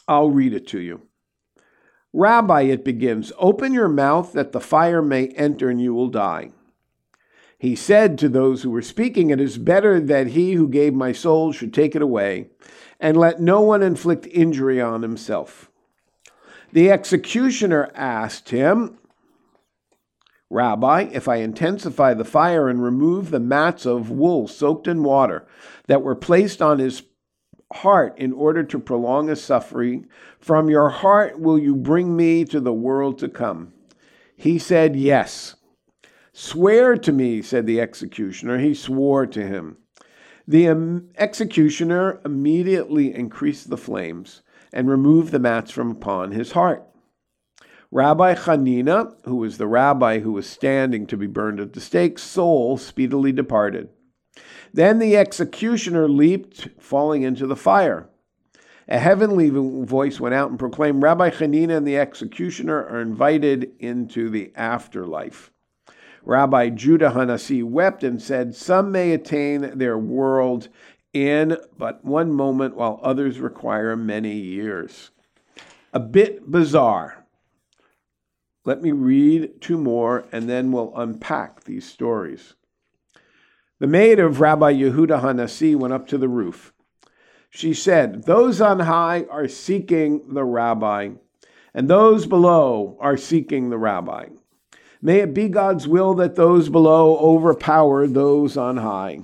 I'll 0.09 0.31
read 0.31 0.55
it 0.55 0.67
to 0.69 0.81
you. 0.81 1.03
Rabbi, 2.15 2.63
it 2.63 2.83
begins, 2.83 3.31
open 3.37 3.75
your 3.75 3.89
mouth 3.89 4.33
that 4.33 4.53
the 4.53 4.61
fire 4.61 5.03
may 5.03 5.27
enter 5.29 5.69
and 5.69 5.83
you 5.83 5.93
will 5.93 6.09
die. 6.09 6.53
He 7.63 7.77
said 7.77 8.19
to 8.19 8.29
those 8.29 8.65
who 8.65 8.71
were 8.71 8.83
speaking, 8.83 9.31
It 9.31 9.41
is 9.41 9.57
better 9.57 10.01
that 10.01 10.27
he 10.27 10.55
who 10.55 10.67
gave 10.67 10.95
my 10.95 11.13
soul 11.13 11.53
should 11.53 11.73
take 11.73 11.95
it 11.95 12.03
away, 12.03 12.49
and 12.99 13.17
let 13.17 13.41
no 13.41 13.61
one 13.61 13.85
inflict 13.85 14.27
injury 14.27 14.81
on 14.81 15.03
himself. 15.03 15.71
The 16.73 16.91
executioner 16.91 17.89
asked 17.95 18.49
him, 18.49 18.99
Rabbi, 20.51 21.11
if 21.13 21.29
I 21.29 21.37
intensify 21.37 22.15
the 22.15 22.25
fire 22.25 22.69
and 22.69 22.83
remove 22.83 23.31
the 23.31 23.39
mats 23.39 23.87
of 23.87 24.11
wool 24.11 24.49
soaked 24.49 24.89
in 24.89 25.05
water 25.05 25.47
that 25.87 26.03
were 26.03 26.17
placed 26.17 26.61
on 26.61 26.81
his 26.81 27.05
heart 27.75 28.19
in 28.19 28.33
order 28.33 28.65
to 28.65 28.79
prolong 28.81 29.29
his 29.29 29.41
suffering, 29.41 30.09
from 30.41 30.69
your 30.69 30.89
heart 30.89 31.39
will 31.39 31.61
you 31.61 31.77
bring 31.77 32.17
me 32.17 32.45
to 32.47 32.59
the 32.59 32.73
world 32.73 33.21
to 33.21 33.29
come? 33.29 33.73
He 34.35 34.59
said, 34.59 34.97
Yes. 34.97 35.55
Swear 36.35 36.97
to 36.97 37.13
me, 37.13 37.43
said 37.43 37.67
the 37.67 37.81
executioner. 37.81 38.59
He 38.59 38.75
swore 38.75 39.27
to 39.27 39.47
him. 39.47 39.77
The 40.49 40.67
executioner 41.19 42.21
immediately 42.25 43.15
increased 43.15 43.71
the 43.71 43.77
flames 43.77 44.43
and 44.73 44.89
removed 44.89 45.31
the 45.31 45.39
mats 45.39 45.71
from 45.71 45.91
upon 45.91 46.33
his 46.33 46.53
heart. 46.53 46.85
Rabbi 47.91 48.35
Hanina, 48.35 49.15
who 49.25 49.37
was 49.37 49.59
the 49.59 49.67
rabbi 49.67 50.21
who 50.21 50.33
was 50.33 50.49
standing 50.49 51.07
to 51.07 51.17
be 51.17 51.27
burned 51.27 51.61
at 51.61 51.75
the 51.75 51.81
stake, 51.81 52.19
soul 52.19 52.79
speedily 52.79 53.33
departed. 53.33 53.91
Then 54.73 54.99
the 54.99 55.19
executioner 55.19 56.09
leaped, 56.09 56.69
falling 56.81 57.23
into 57.23 57.47
the 57.47 57.55
fire. 57.55 58.09
A 58.89 58.99
heavenly 58.99 59.51
voice 59.51 60.19
went 60.19 60.35
out 60.35 60.49
and 60.49 60.59
proclaimed, 60.59 61.03
Rabbi 61.03 61.31
Hanina 61.31 61.77
and 61.77 61.87
the 61.87 61.99
executioner 61.99 62.79
are 62.79 63.01
invited 63.01 63.73
into 63.79 64.31
the 64.31 64.53
afterlife. 64.57 65.52
Rabbi 66.25 66.71
Judah 66.71 67.11
Hanasi 67.11 67.65
wept 67.65 68.05
and 68.05 68.23
said, 68.23 68.55
Some 68.55 68.93
may 68.93 69.13
attain 69.13 69.79
their 69.79 69.99
world 69.99 70.69
in 71.13 71.57
but 71.77 72.05
one 72.05 72.33
moment, 72.33 72.77
while 72.77 73.01
others 73.03 73.41
require 73.41 73.97
many 73.97 74.35
years. 74.35 75.11
A 75.93 76.01
bit 76.01 76.51
bizarre. 76.51 77.27
Let 78.65 78.81
me 78.81 78.93
read 78.93 79.61
two 79.61 79.77
more 79.77 80.25
and 80.33 80.49
then 80.49 80.71
we'll 80.71 80.97
unpack 80.97 81.65
these 81.65 81.89
stories. 81.89 82.55
The 83.81 83.89
maid 83.89 84.21
of 84.21 84.41
Rabbi 84.41 84.75
Yehuda 84.75 85.21
Hanasi 85.21 85.75
went 85.75 85.93
up 85.93 86.07
to 86.09 86.19
the 86.19 86.29
roof. 86.29 86.73
She 87.51 87.75
said, 87.75 88.25
Those 88.25 88.61
on 88.61 88.79
high 88.79 89.27
are 89.29 89.49
seeking 89.49 90.33
the 90.33 90.45
rabbi, 90.45 91.11
and 91.75 91.91
those 91.91 92.27
below 92.27 92.97
are 93.01 93.17
seeking 93.17 93.69
the 93.69 93.79
rabbi. 93.79 94.29
May 95.05 95.19
it 95.19 95.35
be 95.35 95.49
God's 95.49 95.89
will 95.89 96.15
that 96.15 96.37
those 96.37 96.69
below 96.69 97.19
overpower 97.19 98.07
those 98.07 98.57
on 98.57 98.77
high. 98.77 99.23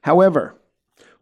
However, 0.00 0.58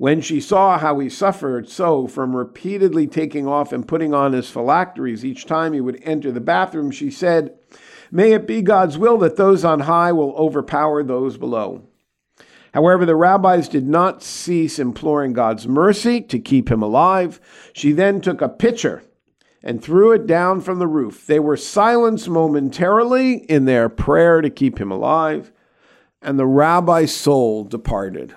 When 0.01 0.23
she 0.23 0.41
saw 0.41 0.79
how 0.79 0.99
he 0.99 1.11
suffered 1.11 1.69
so 1.69 2.07
from 2.07 2.35
repeatedly 2.35 3.07
taking 3.07 3.47
off 3.47 3.71
and 3.71 3.87
putting 3.87 4.15
on 4.15 4.33
his 4.33 4.49
phylacteries 4.49 5.27
each 5.27 5.45
time 5.45 5.75
he 5.75 5.81
would 5.83 6.01
enter 6.05 6.33
the 6.33 6.41
bathroom, 6.41 6.91
she 6.91 7.11
said, 7.11 7.53
May 8.11 8.33
it 8.33 8.47
be 8.47 8.63
God's 8.63 8.97
will 8.97 9.19
that 9.19 9.37
those 9.37 9.63
on 9.63 9.81
high 9.81 10.11
will 10.11 10.35
overpower 10.37 11.03
those 11.03 11.37
below. 11.37 11.83
However, 12.73 13.05
the 13.05 13.15
rabbis 13.15 13.69
did 13.69 13.87
not 13.87 14.23
cease 14.23 14.79
imploring 14.79 15.35
God's 15.35 15.69
mercy 15.69 16.23
to 16.23 16.39
keep 16.39 16.71
him 16.71 16.83
alive. 16.83 17.39
She 17.75 17.93
then 17.93 18.23
took 18.23 18.41
a 18.41 18.49
pitcher 18.49 19.03
and 19.63 19.83
threw 19.83 20.13
it 20.13 20.27
down 20.27 20.61
from 20.61 20.79
the 20.79 20.87
roof. 20.87 21.27
They 21.27 21.39
were 21.39 21.57
silenced 21.57 22.29
momentarily 22.29 23.35
in 23.35 23.65
their 23.65 23.89
prayer 23.89 24.41
to 24.41 24.51
keep 24.51 24.81
him 24.81 24.91
alive, 24.91 25.53
and 26.23 26.39
the 26.39 26.47
rabbi's 26.47 27.15
soul 27.15 27.65
departed. 27.65 28.35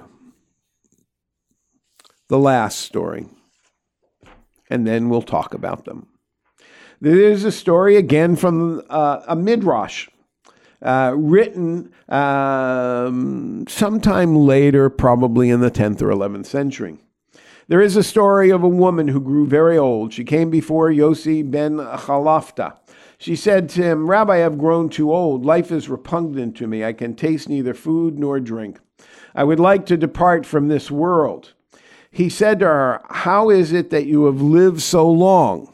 The 2.29 2.39
last 2.39 2.79
story, 2.79 3.27
and 4.69 4.87
then 4.87 5.09
we'll 5.09 5.21
talk 5.21 5.53
about 5.53 5.85
them. 5.85 6.07
There 6.99 7.19
is 7.19 7.43
a 7.43 7.51
story 7.51 7.97
again 7.97 8.35
from 8.35 8.81
uh, 8.89 9.21
a 9.27 9.35
midrash 9.35 10.07
uh, 10.81 11.13
written 11.15 11.91
um, 12.09 13.65
sometime 13.67 14.35
later, 14.35 14.89
probably 14.89 15.49
in 15.49 15.59
the 15.59 15.71
10th 15.71 16.01
or 16.01 16.09
11th 16.09 16.45
century. 16.45 17.02
There 17.73 17.81
is 17.81 17.95
a 17.95 18.03
story 18.03 18.51
of 18.51 18.61
a 18.61 18.67
woman 18.67 19.07
who 19.07 19.19
grew 19.19 19.47
very 19.47 19.79
old. 19.79 20.13
She 20.13 20.23
came 20.23 20.51
before 20.51 20.91
Yossi 20.91 21.41
ben 21.41 21.77
Chalafta. 21.77 22.75
She 23.17 23.35
said 23.35 23.67
to 23.69 23.81
him, 23.81 24.07
Rabbi, 24.07 24.35
I 24.35 24.37
have 24.37 24.59
grown 24.59 24.89
too 24.89 25.11
old. 25.11 25.43
Life 25.43 25.71
is 25.71 25.89
repugnant 25.89 26.55
to 26.57 26.67
me. 26.67 26.85
I 26.85 26.93
can 26.93 27.15
taste 27.15 27.49
neither 27.49 27.73
food 27.73 28.19
nor 28.19 28.39
drink. 28.39 28.77
I 29.33 29.43
would 29.43 29.59
like 29.59 29.87
to 29.87 29.97
depart 29.97 30.45
from 30.45 30.67
this 30.67 30.91
world. 30.91 31.53
He 32.11 32.29
said 32.29 32.59
to 32.59 32.65
her, 32.65 33.01
How 33.09 33.49
is 33.49 33.73
it 33.73 33.89
that 33.89 34.05
you 34.05 34.25
have 34.25 34.39
lived 34.39 34.81
so 34.83 35.09
long? 35.09 35.73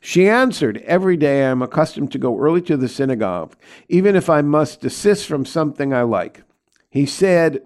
She 0.00 0.28
answered, 0.28 0.84
Every 0.86 1.16
day 1.16 1.42
I 1.42 1.50
am 1.50 1.62
accustomed 1.62 2.12
to 2.12 2.18
go 2.18 2.38
early 2.38 2.62
to 2.62 2.76
the 2.76 2.86
synagogue, 2.86 3.56
even 3.88 4.14
if 4.14 4.30
I 4.30 4.42
must 4.42 4.82
desist 4.82 5.26
from 5.26 5.44
something 5.44 5.92
I 5.92 6.02
like. 6.02 6.44
He 6.90 7.06
said, 7.06 7.62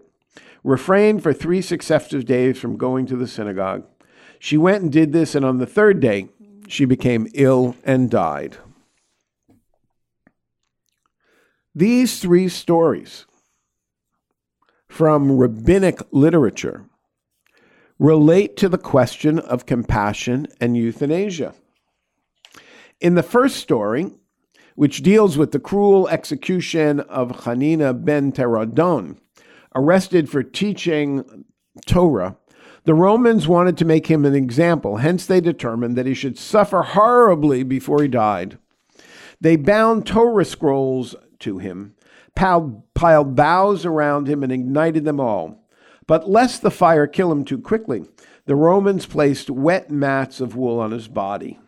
Refrain 0.65 1.19
for 1.19 1.33
three 1.33 1.61
successive 1.61 2.25
days 2.25 2.59
from 2.59 2.77
going 2.77 3.07
to 3.07 3.17
the 3.17 3.27
synagogue. 3.27 3.85
She 4.39 4.57
went 4.57 4.83
and 4.83 4.93
did 4.93 5.13
this, 5.13 5.35
and 5.35 5.45
on 5.45 5.59
the 5.59 5.67
third 5.67 6.01
day, 6.01 6.29
she 6.69 6.85
became 6.85 7.29
ill 7.35 7.77
and 7.85 8.11
died. 8.11 8.57
These 11.75 12.21
three 12.21 12.49
stories 12.49 13.27
from 14.89 15.33
rabbinic 15.33 16.01
literature 16.11 16.85
relate 17.99 18.57
to 18.59 18.69
the 18.69 18.79
question 18.79 19.39
of 19.39 19.65
compassion 19.65 20.47
and 20.61 20.77
euthanasia. 20.77 21.55
In 23.01 23.15
the 23.15 23.23
first 23.23 23.57
story, 23.57 24.13
which 24.75 25.03
deals 25.03 25.39
with 25.39 25.53
the 25.53 25.59
cruel 25.59 26.09
execution 26.09 27.01
of 27.01 27.45
Hanina 27.45 28.05
ben 28.05 28.33
Teradion, 28.33 29.19
arrested 29.75 30.29
for 30.29 30.43
teaching 30.43 31.45
Torah, 31.87 32.37
the 32.85 32.95
Romans 32.95 33.47
wanted 33.47 33.79
to 33.79 33.85
make 33.85 34.09
him 34.09 34.25
an 34.25 34.35
example, 34.35 34.97
hence, 34.97 35.25
they 35.25 35.41
determined 35.41 35.97
that 35.97 36.07
he 36.07 36.15
should 36.15 36.37
suffer 36.39 36.83
horribly 36.83 37.63
before 37.63 38.03
he 38.03 38.09
died. 38.09 38.59
They 39.41 39.57
bound 39.57 40.07
Torah 40.07 40.45
scrolls 40.45 41.15
to 41.41 41.59
him, 41.59 41.95
piled, 42.35 42.83
piled 42.95 43.37
boughs 43.37 43.85
around 43.85 44.29
him, 44.29 44.43
and 44.43 44.53
ignited 44.53 45.05
them 45.05 45.21
all. 45.21 45.65
But 46.07 46.29
lest 46.29 46.63
the 46.63 46.71
fire 46.71 47.07
kill 47.07 47.31
him 47.31 47.45
too 47.45 47.59
quickly, 47.59 48.05
the 48.47 48.57
Romans 48.57 49.07
placed 49.07 49.49
wet 49.49 49.91
mats 49.91 50.41
of 50.41 50.57
wool 50.57 50.81
on 50.81 50.91
his 50.91 51.07
body. 51.07 51.61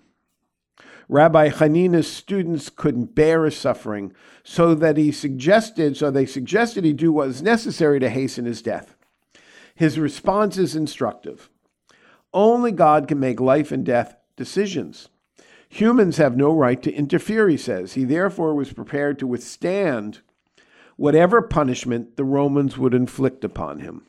Rabbi 1.09 1.49
Hanina's 1.51 2.11
students 2.11 2.71
couldn't 2.71 3.15
bear 3.15 3.45
his 3.45 3.57
suffering, 3.57 4.13
so 4.43 4.75
that 4.75 4.97
he 4.97 5.13
suggested, 5.13 5.97
so 5.97 6.11
they 6.11 6.27
suggested 6.27 6.85
he 6.85 6.93
do 6.93 7.13
what 7.13 7.29
was 7.29 7.43
necessary 7.43 8.01
to 8.01 8.11
hasten 8.11 8.45
his 8.45 8.63
death. 8.63 8.95
His 9.75 9.99
response 9.99 10.57
is 10.57 10.77
instructive. 10.77 11.51
Only 12.33 12.73
God 12.73 13.09
can 13.09 13.21
make 13.21 13.41
life 13.41 13.71
and 13.73 13.85
death 13.85 14.17
decisions. 14.37 15.09
Humans 15.69 16.17
have 16.19 16.37
no 16.37 16.53
right 16.53 16.81
to 16.83 16.93
interfere, 16.93 17.49
he 17.49 17.57
says. 17.57 17.95
He 17.95 18.05
therefore 18.05 18.55
was 18.55 18.73
prepared 18.73 19.19
to 19.19 19.27
withstand 19.27 20.21
whatever 20.97 21.43
punishment 21.43 22.17
the 22.17 22.25
Romans 22.25 22.79
would 22.79 22.95
inflict 22.95 23.45
upon 23.45 23.81
him. 23.81 24.07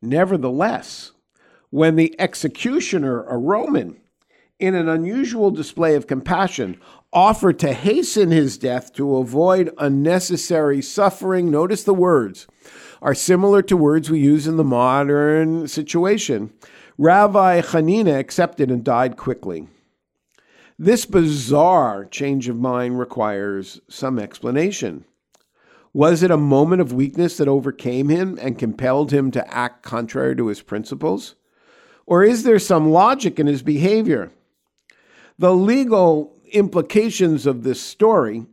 Nevertheless, 0.00 1.12
when 1.70 1.96
the 1.96 2.18
executioner, 2.18 3.24
a 3.24 3.36
Roman, 3.36 4.01
in 4.62 4.76
an 4.76 4.88
unusual 4.88 5.50
display 5.50 5.96
of 5.96 6.06
compassion, 6.06 6.80
offered 7.12 7.58
to 7.58 7.72
hasten 7.72 8.30
his 8.30 8.56
death 8.56 8.92
to 8.94 9.16
avoid 9.16 9.74
unnecessary 9.76 10.80
suffering. 10.80 11.50
Notice 11.50 11.82
the 11.82 11.92
words 11.92 12.46
are 13.02 13.12
similar 13.12 13.60
to 13.62 13.76
words 13.76 14.08
we 14.08 14.20
use 14.20 14.46
in 14.46 14.56
the 14.56 14.64
modern 14.64 15.66
situation. 15.66 16.52
Rabbi 16.96 17.60
Hanina 17.60 18.16
accepted 18.16 18.70
and 18.70 18.84
died 18.84 19.16
quickly. 19.16 19.66
This 20.78 21.06
bizarre 21.06 22.04
change 22.04 22.48
of 22.48 22.56
mind 22.56 23.00
requires 23.00 23.80
some 23.88 24.16
explanation. 24.20 25.04
Was 25.92 26.22
it 26.22 26.30
a 26.30 26.36
moment 26.36 26.80
of 26.80 26.92
weakness 26.92 27.36
that 27.36 27.48
overcame 27.48 28.08
him 28.08 28.38
and 28.40 28.58
compelled 28.58 29.12
him 29.12 29.32
to 29.32 29.52
act 29.52 29.82
contrary 29.82 30.36
to 30.36 30.46
his 30.46 30.62
principles? 30.62 31.34
Or 32.06 32.22
is 32.22 32.44
there 32.44 32.60
some 32.60 32.90
logic 32.90 33.40
in 33.40 33.48
his 33.48 33.62
behavior? 33.62 34.30
The 35.42 35.56
legal 35.56 36.36
implications 36.52 37.46
of 37.46 37.64
this 37.64 37.80
story 37.80 38.46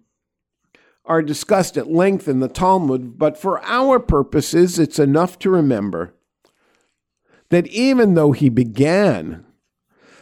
are 1.06 1.22
discussed 1.22 1.78
at 1.78 1.92
length 1.92 2.28
in 2.28 2.40
the 2.40 2.48
Talmud, 2.48 3.20
but 3.20 3.38
for 3.38 3.64
our 3.64 4.00
purposes, 4.00 4.80
it's 4.80 4.98
enough 4.98 5.38
to 5.40 5.52
remember 5.52 6.16
that 7.50 7.68
even 7.68 8.16
though 8.16 8.32
he 8.32 8.50
began 8.50 9.46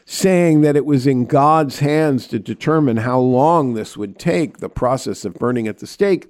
saying 0.03 0.60
that 0.60 0.75
it 0.75 0.86
was 0.86 1.08
in 1.08 1.23
God's 1.23 1.80
hands 1.80 2.27
to 2.27 2.38
determine 2.38 2.97
how 2.97 3.17
long 3.17 3.73
this 3.73 3.95
would 3.95 4.19
take, 4.19 4.58
the 4.58 4.67
process 4.67 5.23
of 5.23 5.36
burning 5.36 5.69
at 5.69 5.77
the 5.77 5.88
stake, 5.88 6.30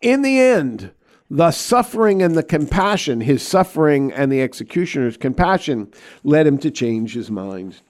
in 0.00 0.22
the 0.22 0.40
end, 0.40 0.90
the 1.28 1.50
suffering 1.50 2.22
and 2.22 2.34
the 2.34 2.42
compassion, 2.42 3.20
his 3.20 3.46
suffering 3.46 4.10
and 4.10 4.32
the 4.32 4.40
executioner's 4.40 5.18
compassion, 5.18 5.92
led 6.24 6.46
him 6.46 6.56
to 6.56 6.70
change 6.70 7.12
his 7.12 7.30
mind. 7.30 7.82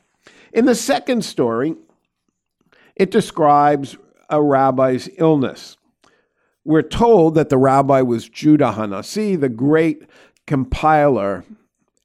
In 0.56 0.64
the 0.64 0.74
second 0.74 1.22
story, 1.22 1.74
it 2.94 3.10
describes 3.10 3.98
a 4.30 4.42
rabbi's 4.42 5.06
illness. 5.18 5.76
We're 6.64 6.80
told 6.80 7.34
that 7.34 7.50
the 7.50 7.58
rabbi 7.58 8.00
was 8.00 8.30
Judah 8.30 8.72
Hanasi, 8.72 9.38
the 9.38 9.50
great 9.50 10.08
compiler, 10.46 11.44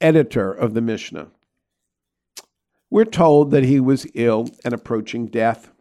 editor 0.01 0.51
of 0.51 0.73
the 0.73 0.81
Mishnah. 0.81 1.27
We're 2.89 3.05
told 3.05 3.51
that 3.51 3.63
he 3.63 3.79
was 3.79 4.05
ill 4.15 4.49
and 4.65 4.73
approaching 4.73 5.27
death. 5.27 5.71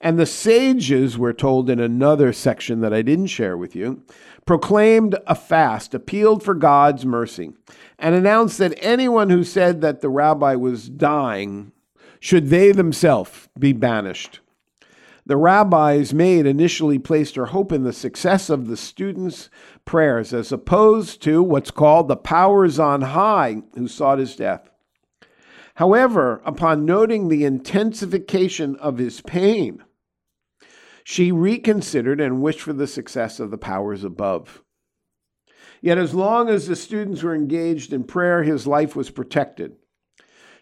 And 0.00 0.20
the 0.20 0.26
sages, 0.26 1.18
we're 1.18 1.32
told 1.32 1.68
in 1.68 1.80
another 1.80 2.32
section 2.32 2.80
that 2.82 2.94
I 2.94 3.02
didn't 3.02 3.26
share 3.26 3.56
with 3.56 3.74
you, 3.74 4.04
proclaimed 4.46 5.16
a 5.26 5.34
fast, 5.34 5.94
appealed 5.94 6.44
for 6.44 6.54
God's 6.54 7.04
mercy, 7.04 7.54
and 7.98 8.14
announced 8.14 8.58
that 8.58 8.78
anyone 8.80 9.30
who 9.30 9.42
said 9.42 9.80
that 9.80 10.00
the 10.00 10.08
rabbi 10.08 10.54
was 10.54 10.88
dying 10.88 11.72
should 12.20 12.48
they 12.48 12.72
themselves 12.72 13.48
be 13.58 13.72
banished. 13.72 14.40
The 15.26 15.36
rabbi's 15.36 16.14
maid 16.14 16.46
initially 16.46 16.98
placed 16.98 17.36
her 17.36 17.46
hope 17.46 17.70
in 17.70 17.82
the 17.82 17.92
success 17.92 18.48
of 18.48 18.66
the 18.66 18.78
students' 18.78 19.50
prayers, 19.84 20.32
as 20.32 20.50
opposed 20.52 21.20
to 21.22 21.42
what's 21.42 21.70
called 21.70 22.08
the 22.08 22.16
powers 22.16 22.78
on 22.78 23.02
high 23.02 23.62
who 23.74 23.88
sought 23.88 24.18
his 24.18 24.34
death. 24.36 24.70
However, 25.74 26.40
upon 26.46 26.86
noting 26.86 27.28
the 27.28 27.44
intensification 27.44 28.74
of 28.76 28.96
his 28.96 29.20
pain, 29.20 29.84
she 31.04 31.30
reconsidered 31.30 32.20
and 32.20 32.42
wished 32.42 32.60
for 32.62 32.72
the 32.72 32.86
success 32.86 33.38
of 33.38 33.50
the 33.50 33.58
powers 33.58 34.04
above. 34.04 34.62
Yet, 35.80 35.98
as 35.98 36.14
long 36.14 36.48
as 36.48 36.66
the 36.66 36.74
students 36.74 37.22
were 37.22 37.34
engaged 37.34 37.92
in 37.92 38.04
prayer, 38.04 38.42
his 38.42 38.66
life 38.66 38.96
was 38.96 39.10
protected. 39.10 39.76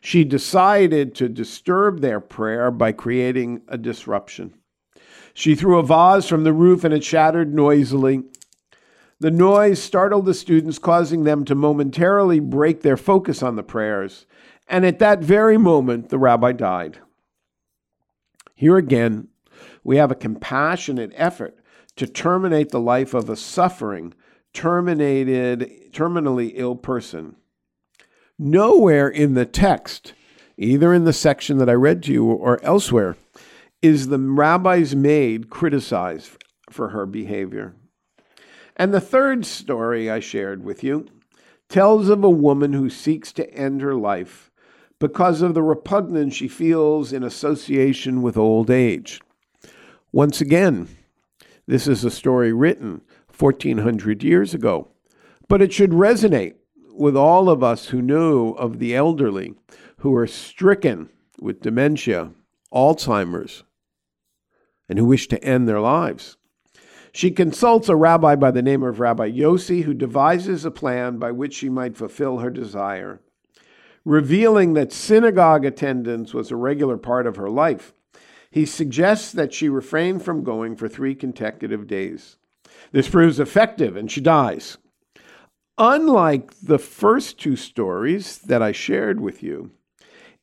She 0.06 0.22
decided 0.22 1.16
to 1.16 1.28
disturb 1.28 1.98
their 1.98 2.20
prayer 2.20 2.70
by 2.70 2.92
creating 2.92 3.62
a 3.66 3.76
disruption. 3.76 4.54
She 5.34 5.56
threw 5.56 5.80
a 5.80 5.82
vase 5.82 6.28
from 6.28 6.44
the 6.44 6.52
roof 6.52 6.84
and 6.84 6.94
it 6.94 7.02
shattered 7.02 7.52
noisily. 7.52 8.22
The 9.18 9.32
noise 9.32 9.82
startled 9.82 10.26
the 10.26 10.32
students, 10.32 10.78
causing 10.78 11.24
them 11.24 11.44
to 11.46 11.56
momentarily 11.56 12.38
break 12.38 12.82
their 12.82 12.96
focus 12.96 13.42
on 13.42 13.56
the 13.56 13.64
prayers. 13.64 14.26
And 14.68 14.86
at 14.86 15.00
that 15.00 15.24
very 15.24 15.58
moment, 15.58 16.10
the 16.10 16.18
rabbi 16.18 16.52
died. 16.52 16.98
Here 18.54 18.76
again, 18.76 19.26
we 19.82 19.96
have 19.96 20.12
a 20.12 20.14
compassionate 20.14 21.14
effort 21.16 21.58
to 21.96 22.06
terminate 22.06 22.68
the 22.68 22.78
life 22.78 23.12
of 23.12 23.28
a 23.28 23.34
suffering 23.34 24.14
terminated, 24.52 25.90
terminally 25.90 26.52
ill 26.54 26.76
person. 26.76 27.34
Nowhere 28.38 29.08
in 29.08 29.32
the 29.32 29.46
text, 29.46 30.12
either 30.58 30.92
in 30.92 31.04
the 31.04 31.12
section 31.14 31.56
that 31.56 31.70
I 31.70 31.74
read 31.74 32.02
to 32.02 32.12
you 32.12 32.26
or 32.26 32.62
elsewhere, 32.62 33.16
is 33.80 34.08
the 34.08 34.18
rabbi's 34.18 34.94
maid 34.94 35.48
criticized 35.48 36.36
for 36.68 36.90
her 36.90 37.06
behavior. 37.06 37.74
And 38.76 38.92
the 38.92 39.00
third 39.00 39.46
story 39.46 40.10
I 40.10 40.20
shared 40.20 40.62
with 40.62 40.84
you 40.84 41.06
tells 41.70 42.10
of 42.10 42.22
a 42.22 42.30
woman 42.30 42.74
who 42.74 42.90
seeks 42.90 43.32
to 43.32 43.50
end 43.54 43.80
her 43.80 43.94
life 43.94 44.50
because 44.98 45.40
of 45.40 45.54
the 45.54 45.62
repugnance 45.62 46.34
she 46.34 46.48
feels 46.48 47.14
in 47.14 47.22
association 47.22 48.20
with 48.20 48.36
old 48.36 48.70
age. 48.70 49.20
Once 50.12 50.42
again, 50.42 50.88
this 51.66 51.88
is 51.88 52.04
a 52.04 52.10
story 52.10 52.52
written 52.52 53.00
1400 53.36 54.22
years 54.22 54.52
ago, 54.52 54.88
but 55.48 55.62
it 55.62 55.72
should 55.72 55.90
resonate 55.90 56.56
with 56.96 57.16
all 57.16 57.48
of 57.48 57.62
us 57.62 57.88
who 57.88 58.00
know 58.02 58.54
of 58.54 58.78
the 58.78 58.94
elderly 58.94 59.54
who 59.98 60.14
are 60.14 60.26
stricken 60.26 61.08
with 61.40 61.62
dementia, 61.62 62.32
Alzheimer's, 62.72 63.64
and 64.88 64.98
who 64.98 65.04
wish 65.04 65.28
to 65.28 65.42
end 65.42 65.68
their 65.68 65.80
lives. 65.80 66.36
She 67.12 67.30
consults 67.30 67.88
a 67.88 67.96
rabbi 67.96 68.36
by 68.36 68.50
the 68.50 68.62
name 68.62 68.82
of 68.82 69.00
Rabbi 69.00 69.30
Yossi, 69.30 69.84
who 69.84 69.94
devises 69.94 70.64
a 70.64 70.70
plan 70.70 71.18
by 71.18 71.32
which 71.32 71.54
she 71.54 71.70
might 71.70 71.96
fulfill 71.96 72.38
her 72.38 72.50
desire. 72.50 73.20
Revealing 74.04 74.74
that 74.74 74.92
synagogue 74.92 75.64
attendance 75.64 76.34
was 76.34 76.50
a 76.50 76.56
regular 76.56 76.96
part 76.98 77.26
of 77.26 77.36
her 77.36 77.50
life, 77.50 77.94
he 78.50 78.66
suggests 78.66 79.32
that 79.32 79.52
she 79.52 79.68
refrain 79.68 80.18
from 80.18 80.44
going 80.44 80.76
for 80.76 80.88
three 80.88 81.14
consecutive 81.14 81.86
days. 81.86 82.36
This 82.92 83.08
proves 83.08 83.40
effective 83.40 83.96
and 83.96 84.10
she 84.10 84.20
dies. 84.20 84.78
Unlike 85.78 86.60
the 86.62 86.78
first 86.78 87.38
two 87.38 87.54
stories 87.54 88.38
that 88.38 88.62
I 88.62 88.72
shared 88.72 89.20
with 89.20 89.42
you, 89.42 89.72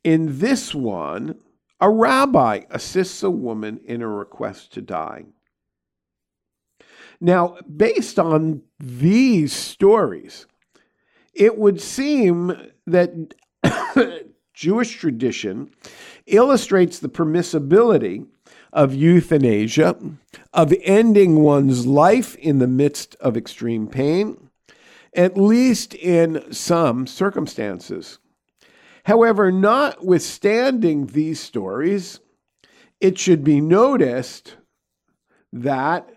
in 0.04 0.40
this 0.40 0.76
one, 0.76 1.40
a 1.80 1.90
rabbi 1.90 2.62
assists 2.70 3.24
a 3.24 3.32
woman 3.32 3.80
in 3.84 4.02
a 4.02 4.08
request 4.08 4.74
to 4.74 4.82
die. 4.82 5.26
Now, 7.20 7.58
based 7.76 8.20
on 8.20 8.62
these 8.80 9.54
stories, 9.54 10.46
it 11.34 11.58
would 11.58 11.82
seem 11.82 12.56
that 12.86 13.34
Jewish 14.54 14.96
tradition 14.98 15.72
illustrates 16.28 17.00
the 17.00 17.10
permissibility 17.10 18.28
of 18.72 18.94
euthanasia, 18.94 19.98
of 20.54 20.74
ending 20.84 21.42
one's 21.42 21.88
life 21.88 22.36
in 22.36 22.60
the 22.60 22.68
midst 22.68 23.16
of 23.16 23.36
extreme 23.36 23.88
pain, 23.88 24.50
at 25.16 25.38
least 25.38 25.94
in 25.94 26.52
some 26.52 27.08
circumstances. 27.08 28.20
However, 29.06 29.52
notwithstanding 29.52 31.08
these 31.08 31.40
stories, 31.40 32.20
it 33.02 33.18
should 33.18 33.44
be 33.44 33.60
noticed 33.60 34.56
that 35.52 36.10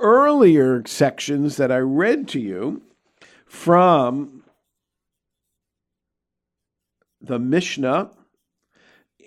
earlier 0.00 0.82
sections 0.86 1.56
that 1.58 1.70
I 1.70 1.78
read 1.78 2.28
to 2.28 2.40
you 2.40 2.82
from 3.46 4.42
the 7.20 7.38
Mishnah 7.38 8.10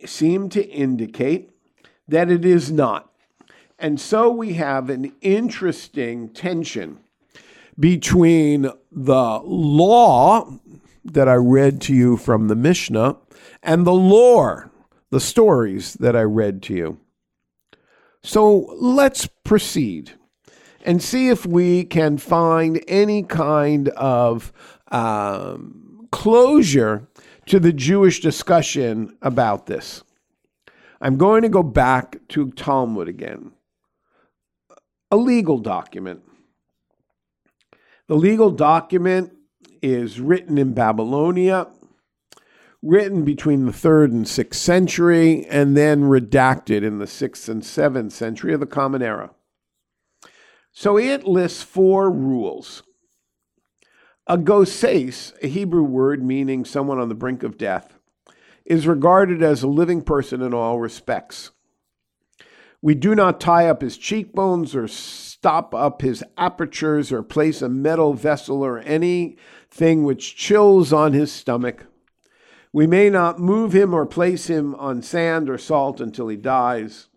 seem 0.06 0.50
to 0.50 0.67
indicate 0.67 1.52
that 2.08 2.30
it 2.30 2.46
is 2.46 2.72
not. 2.72 3.12
And 3.80 4.00
so 4.00 4.32
we 4.32 4.54
have 4.54 4.89
an 4.89 5.13
interesting 5.22 6.30
tension 6.30 7.00
between 7.80 8.70
the 8.92 9.40
law 9.44 10.52
that 11.04 11.30
I 11.30 11.36
read 11.36 11.82
to 11.82 11.94
you 11.94 12.18
from 12.18 12.48
the 12.48 12.56
Mishnah 12.56 13.18
and 13.63 13.86
the 13.86 13.94
lore, 13.94 14.72
the 15.12 15.20
stories 15.20 15.94
that 15.96 16.16
I 16.16 16.24
read 16.24 16.62
to 16.63 16.74
you. 16.74 17.00
So 18.24 18.76
let's 18.78 19.28
proceed 19.44 20.12
and 20.84 21.02
see 21.02 21.30
if 21.30 21.46
we 21.46 21.84
can 21.84 22.18
find 22.18 22.84
any 22.88 23.24
kind 23.24 23.90
of 23.90 24.52
um, 24.92 26.08
closure 26.12 27.08
to 27.46 27.60
the 27.60 27.74
Jewish 27.74 28.20
discussion 28.20 29.16
about 29.22 29.68
this. 29.68 30.04
I'm 31.00 31.18
going 31.18 31.44
to 31.44 31.50
go 31.50 31.63
back 31.63 32.18
to 32.30 32.52
Talmud 32.52 33.08
again, 33.08 33.52
a 35.12 35.18
legal 35.18 35.60
document. 35.60 36.24
The 38.08 38.15
legal 38.15 38.52
document 38.52 39.34
is 39.82 40.22
written 40.22 40.58
in 40.58 40.74
Babylonia, 40.74 41.67
written 42.82 43.26
between 43.26 43.65
the 43.65 43.74
third 43.74 44.12
and 44.12 44.26
sixth 44.26 44.62
century, 44.62 45.46
and 45.48 45.76
then 45.76 46.04
redacted 46.04 46.84
in 46.84 47.00
the 47.00 47.08
sixth 47.08 47.50
and 47.50 47.65
seventh 47.65 48.13
century 48.13 48.54
of 48.54 48.62
the 48.62 48.65
Common 48.65 49.02
Era. 49.02 49.32
So 50.72 50.98
it 50.98 51.28
lists 51.28 51.63
four 51.63 52.10
rules. 52.10 52.84
A 54.26 54.38
goses, 54.38 55.34
a 55.41 55.48
Hebrew 55.48 55.84
word 55.84 56.24
meaning 56.24 56.63
someone 56.63 57.00
on 57.00 57.10
the 57.10 57.15
brink 57.15 57.43
of 57.43 57.58
death, 57.58 57.98
is 58.65 58.88
regarded 58.88 59.43
as 59.43 59.63
a 59.63 59.67
living 59.67 60.02
person 60.02 60.41
in 60.41 60.54
all 60.54 60.80
respects. 60.80 61.52
We 62.82 62.94
do 62.94 63.16
not 63.16 63.40
tie 63.40 63.68
up 63.68 63.82
his 63.82 63.98
cheekbones 63.98 64.76
or 64.76 64.88
stop 64.88 65.74
up 65.74 66.02
his 66.02 66.24
apertures 66.38 67.12
or 67.12 67.24
place 67.24 67.62
a 67.62 67.70
metal 67.70 68.13
vessel 68.13 68.63
or 68.63 68.80
anything 68.80 70.04
which 70.04 70.36
chills 70.36 70.94
on 70.94 71.13
his 71.13 71.32
stomach. 71.32 71.86
We 72.72 72.86
may 72.86 73.10
not 73.10 73.40
move 73.40 73.74
him 73.74 73.94
or 73.94 74.06
place 74.06 74.48
him 74.48 74.76
on 74.76 75.02
sand 75.02 75.50
or 75.50 75.58
salt 75.58 76.00
until 76.00 76.28
he 76.28 76.38
dies. 76.38 77.08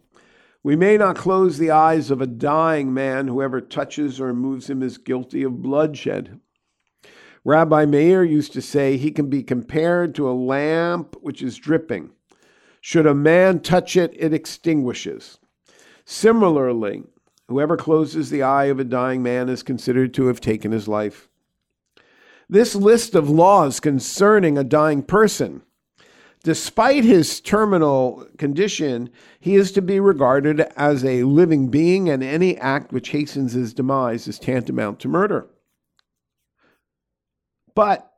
We 0.62 0.76
may 0.76 0.96
not 0.96 1.16
close 1.16 1.58
the 1.58 1.70
eyes 1.70 2.10
of 2.10 2.20
a 2.22 2.26
dying 2.26 2.94
man. 2.94 3.28
Whoever 3.28 3.60
touches 3.60 4.20
or 4.20 4.32
moves 4.32 4.70
him 4.70 4.82
is 4.82 4.96
guilty 4.96 5.42
of 5.42 5.60
bloodshed. 5.60 6.40
Rabbi 7.44 7.84
Meir 7.84 8.22
used 8.24 8.52
to 8.54 8.62
say 8.62 8.96
he 8.96 9.10
can 9.10 9.28
be 9.28 9.42
compared 9.42 10.14
to 10.14 10.30
a 10.30 10.32
lamp 10.32 11.16
which 11.20 11.42
is 11.42 11.56
dripping. 11.56 12.10
Should 12.80 13.06
a 13.06 13.14
man 13.14 13.60
touch 13.60 13.96
it, 13.96 14.14
it 14.18 14.32
extinguishes. 14.32 15.38
Similarly, 16.12 17.04
whoever 17.46 17.76
closes 17.76 18.30
the 18.30 18.42
eye 18.42 18.64
of 18.64 18.80
a 18.80 18.84
dying 18.84 19.22
man 19.22 19.48
is 19.48 19.62
considered 19.62 20.12
to 20.14 20.26
have 20.26 20.40
taken 20.40 20.72
his 20.72 20.88
life. 20.88 21.28
This 22.48 22.74
list 22.74 23.14
of 23.14 23.30
laws 23.30 23.78
concerning 23.78 24.58
a 24.58 24.64
dying 24.64 25.04
person, 25.04 25.62
despite 26.42 27.04
his 27.04 27.40
terminal 27.40 28.26
condition, 28.38 29.10
he 29.38 29.54
is 29.54 29.70
to 29.70 29.80
be 29.80 30.00
regarded 30.00 30.62
as 30.74 31.04
a 31.04 31.22
living 31.22 31.68
being, 31.68 32.08
and 32.08 32.24
any 32.24 32.58
act 32.58 32.92
which 32.92 33.10
hastens 33.10 33.52
his 33.52 33.72
demise 33.72 34.26
is 34.26 34.40
tantamount 34.40 34.98
to 34.98 35.08
murder. 35.08 35.46
But 37.76 38.12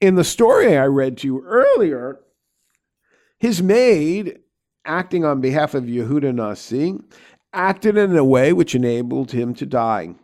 in 0.00 0.14
the 0.14 0.22
story 0.22 0.78
I 0.78 0.86
read 0.86 1.18
to 1.18 1.26
you 1.26 1.44
earlier, 1.44 2.20
his 3.40 3.60
maid, 3.60 4.38
acting 4.84 5.24
on 5.24 5.40
behalf 5.40 5.74
of 5.74 5.84
Yehuda 5.84 6.34
Nasi, 6.34 6.98
acted 7.52 7.96
in 7.96 8.16
a 8.16 8.24
way 8.24 8.52
which 8.52 8.74
enabled 8.74 9.32
him 9.32 9.54
to 9.54 9.66
die. 9.66 10.14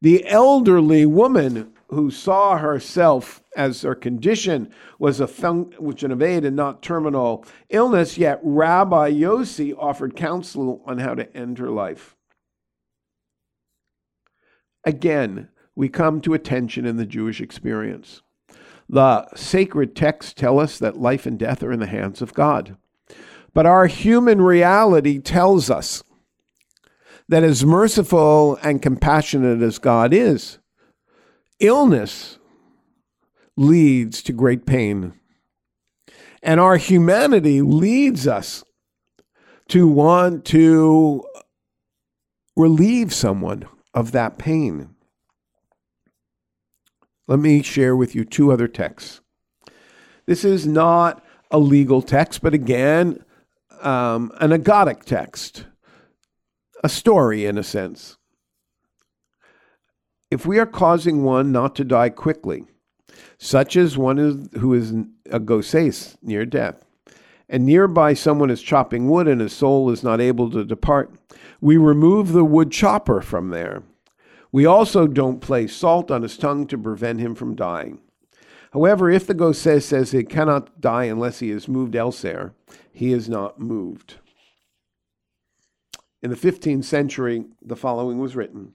The 0.00 0.26
elderly 0.26 1.06
woman 1.06 1.72
who 1.88 2.10
saw 2.10 2.58
herself 2.58 3.42
as 3.56 3.82
her 3.82 3.94
condition 3.94 4.70
was 4.98 5.20
a 5.20 5.26
function 5.26 6.12
of 6.12 6.22
aid 6.22 6.44
and 6.44 6.54
not 6.54 6.82
terminal 6.82 7.44
illness, 7.70 8.18
yet 8.18 8.40
Rabbi 8.42 9.10
Yossi 9.10 9.74
offered 9.76 10.14
counsel 10.14 10.82
on 10.86 10.98
how 10.98 11.14
to 11.14 11.34
end 11.36 11.58
her 11.58 11.70
life. 11.70 12.14
Again, 14.84 15.48
we 15.74 15.88
come 15.88 16.20
to 16.20 16.34
a 16.34 16.38
tension 16.38 16.84
in 16.84 16.96
the 16.96 17.06
Jewish 17.06 17.40
experience. 17.40 18.22
The 18.88 19.26
sacred 19.34 19.96
texts 19.96 20.32
tell 20.32 20.58
us 20.58 20.78
that 20.78 21.00
life 21.00 21.26
and 21.26 21.38
death 21.38 21.62
are 21.62 21.72
in 21.72 21.80
the 21.80 21.86
hands 21.86 22.22
of 22.22 22.34
God. 22.34 22.76
But 23.54 23.66
our 23.66 23.86
human 23.86 24.40
reality 24.40 25.18
tells 25.18 25.70
us 25.70 26.02
that 27.28 27.42
as 27.42 27.64
merciful 27.64 28.58
and 28.62 28.80
compassionate 28.80 29.62
as 29.62 29.78
God 29.78 30.14
is, 30.14 30.58
illness 31.60 32.38
leads 33.56 34.22
to 34.22 34.32
great 34.32 34.64
pain. 34.64 35.12
And 36.42 36.60
our 36.60 36.76
humanity 36.76 37.60
leads 37.60 38.26
us 38.26 38.64
to 39.68 39.88
want 39.88 40.44
to 40.46 41.24
relieve 42.56 43.12
someone 43.12 43.66
of 43.92 44.12
that 44.12 44.38
pain. 44.38 44.94
Let 47.26 47.40
me 47.40 47.62
share 47.62 47.94
with 47.94 48.14
you 48.14 48.24
two 48.24 48.50
other 48.52 48.68
texts. 48.68 49.20
This 50.26 50.44
is 50.44 50.66
not 50.66 51.22
a 51.50 51.58
legal 51.58 52.00
text, 52.00 52.40
but 52.42 52.54
again, 52.54 53.22
um, 53.84 54.32
an 54.40 54.50
agadic 54.50 55.04
text, 55.04 55.66
a 56.82 56.88
story 56.88 57.46
in 57.46 57.58
a 57.58 57.62
sense. 57.62 58.16
if 60.30 60.44
we 60.44 60.58
are 60.58 60.66
causing 60.66 61.24
one 61.24 61.52
not 61.52 61.74
to 61.76 61.84
die 61.84 62.10
quickly, 62.10 62.64
such 63.38 63.76
as 63.76 63.96
one 63.96 64.18
is, 64.18 64.48
who 64.60 64.74
is 64.74 64.92
a 65.30 65.40
goses 65.40 66.16
near 66.22 66.44
death, 66.44 66.84
and 67.48 67.64
nearby 67.64 68.12
someone 68.12 68.50
is 68.50 68.60
chopping 68.60 69.08
wood 69.08 69.26
and 69.26 69.40
his 69.40 69.52
soul 69.52 69.90
is 69.90 70.02
not 70.02 70.20
able 70.20 70.50
to 70.50 70.64
depart, 70.64 71.14
we 71.60 71.76
remove 71.76 72.32
the 72.32 72.44
wood 72.44 72.70
chopper 72.70 73.20
from 73.20 73.50
there. 73.50 73.82
We 74.52 74.66
also 74.66 75.06
don't 75.06 75.40
place 75.40 75.74
salt 75.74 76.10
on 76.10 76.22
his 76.22 76.36
tongue 76.36 76.66
to 76.68 76.78
prevent 76.78 77.20
him 77.20 77.34
from 77.34 77.54
dying. 77.54 78.00
However, 78.72 79.10
if 79.10 79.26
the 79.26 79.34
goses 79.34 79.84
says 79.84 80.10
he 80.10 80.24
cannot 80.24 80.80
die 80.80 81.04
unless 81.04 81.38
he 81.38 81.50
is 81.50 81.68
moved 81.68 81.96
elsewhere, 81.96 82.52
he 82.92 83.12
is 83.12 83.28
not 83.28 83.58
moved. 83.58 84.16
In 86.22 86.30
the 86.30 86.36
15th 86.36 86.84
century, 86.84 87.44
the 87.62 87.76
following 87.76 88.18
was 88.18 88.36
written 88.36 88.74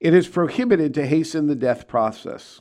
It 0.00 0.12
is 0.12 0.28
prohibited 0.28 0.92
to 0.94 1.06
hasten 1.06 1.46
the 1.46 1.54
death 1.54 1.86
process. 1.88 2.60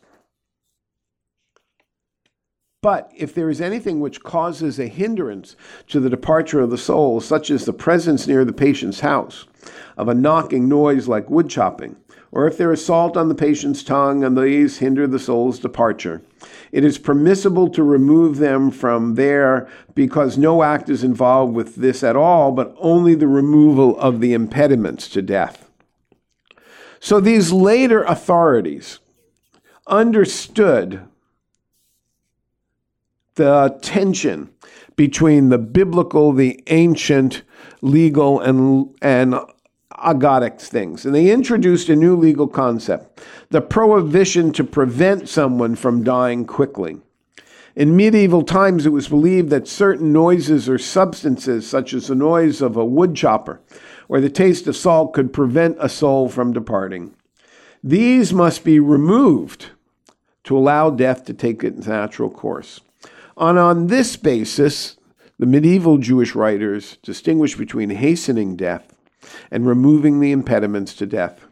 But 2.82 3.12
if 3.14 3.34
there 3.34 3.50
is 3.50 3.60
anything 3.60 4.00
which 4.00 4.24
causes 4.24 4.80
a 4.80 4.88
hindrance 4.88 5.58
to 5.88 6.00
the 6.00 6.10
departure 6.10 6.62
of 6.62 6.70
the 6.70 6.78
soul, 6.78 7.20
such 7.20 7.52
as 7.52 7.66
the 7.66 7.74
presence 7.74 8.26
near 8.26 8.46
the 8.46 8.54
patient's 8.54 9.02
house 9.02 9.46
of 9.98 10.08
a 10.08 10.14
knocking 10.14 10.70
noise 10.70 11.06
like 11.06 11.30
wood 11.30 11.50
chopping, 11.50 11.98
or 12.32 12.48
if 12.48 12.58
there 12.58 12.72
is 12.72 12.86
salt 12.86 13.18
on 13.18 13.28
the 13.28 13.36
patient's 13.36 13.84
tongue 13.84 14.24
and 14.24 14.38
these 14.38 14.78
hinder 14.78 15.08
the 15.08 15.20
soul's 15.20 15.60
departure, 15.60 16.22
it 16.72 16.84
is 16.84 16.98
permissible 16.98 17.70
to 17.70 17.84
remove 17.84 18.38
them 18.38 18.70
from 18.70 19.16
there 19.16 19.68
because 19.96 20.38
no 20.38 20.62
act 20.62 20.90
is 20.90 21.04
involved 21.04 21.54
with 21.54 21.76
this 21.76 22.04
at 22.04 22.16
all, 22.16 22.52
but 22.52 22.76
only 22.78 23.16
the 23.16 23.28
removal 23.28 24.00
of 24.00 24.20
the 24.20 24.34
impediments 24.34 25.08
to 25.10 25.22
death. 25.22 25.70
So 27.00 27.20
these 27.20 27.52
later 27.52 28.04
authorities 28.04 29.00
understood 29.88 31.02
the 33.36 33.80
tension 33.82 34.50
between 34.96 35.50
the 35.50 35.58
biblical, 35.58 36.34
the 36.34 36.62
ancient, 36.68 37.42
legal, 37.82 38.40
and, 38.42 38.94
and 39.02 39.36
agadic 40.04 40.62
things. 40.62 41.06
And 41.06 41.14
they 41.14 41.32
introduced 41.32 41.90
a 41.90 41.96
new 41.96 42.16
legal 42.16 42.48
concept 42.48 43.22
the 43.50 43.62
prohibition 43.62 44.52
to 44.54 44.64
prevent 44.64 45.28
someone 45.28 45.76
from 45.76 46.04
dying 46.04 46.46
quickly. 46.46 46.98
In 47.76 47.96
medieval 47.96 48.44
times, 48.44 48.86
it 48.86 48.90
was 48.90 49.08
believed 49.08 49.50
that 49.52 49.68
certain 49.68 50.12
noises 50.12 50.68
or 50.68 50.78
substances, 50.78 51.68
such 51.68 51.94
as 51.94 52.08
the 52.08 52.16
noise 52.16 52.62
of 52.62 52.76
a 52.76 52.86
wood 52.86 53.16
chopper 53.16 53.62
or 54.08 54.20
the 54.20 54.30
taste 54.30 54.68
of 54.68 54.76
salt, 54.76 55.14
could 55.14 55.32
prevent 55.32 55.78
a 55.80 55.88
soul 55.88 56.30
from 56.30 56.52
departing. 56.52 57.14
These 57.84 58.34
must 58.34 58.64
be 58.64 58.80
removed 58.80 59.68
to 60.44 60.58
allow 60.58 60.90
death 60.90 61.26
to 61.26 61.34
take 61.34 61.64
its 61.64 61.88
natural 61.88 62.30
course. 62.30 62.82
And 63.38 63.58
on 63.58 63.88
this 63.88 64.18
basis, 64.18 64.98
the 65.38 65.46
medieval 65.46 65.98
Jewish 65.98 66.36
writers 66.36 66.98
distinguish 67.02 67.56
between 67.56 67.92
hastening 67.92 68.58
death 68.58 68.94
and 69.52 69.68
removing 69.68 70.20
the 70.20 70.32
impediments 70.32 70.94
to 70.96 71.06
death. 71.06 71.46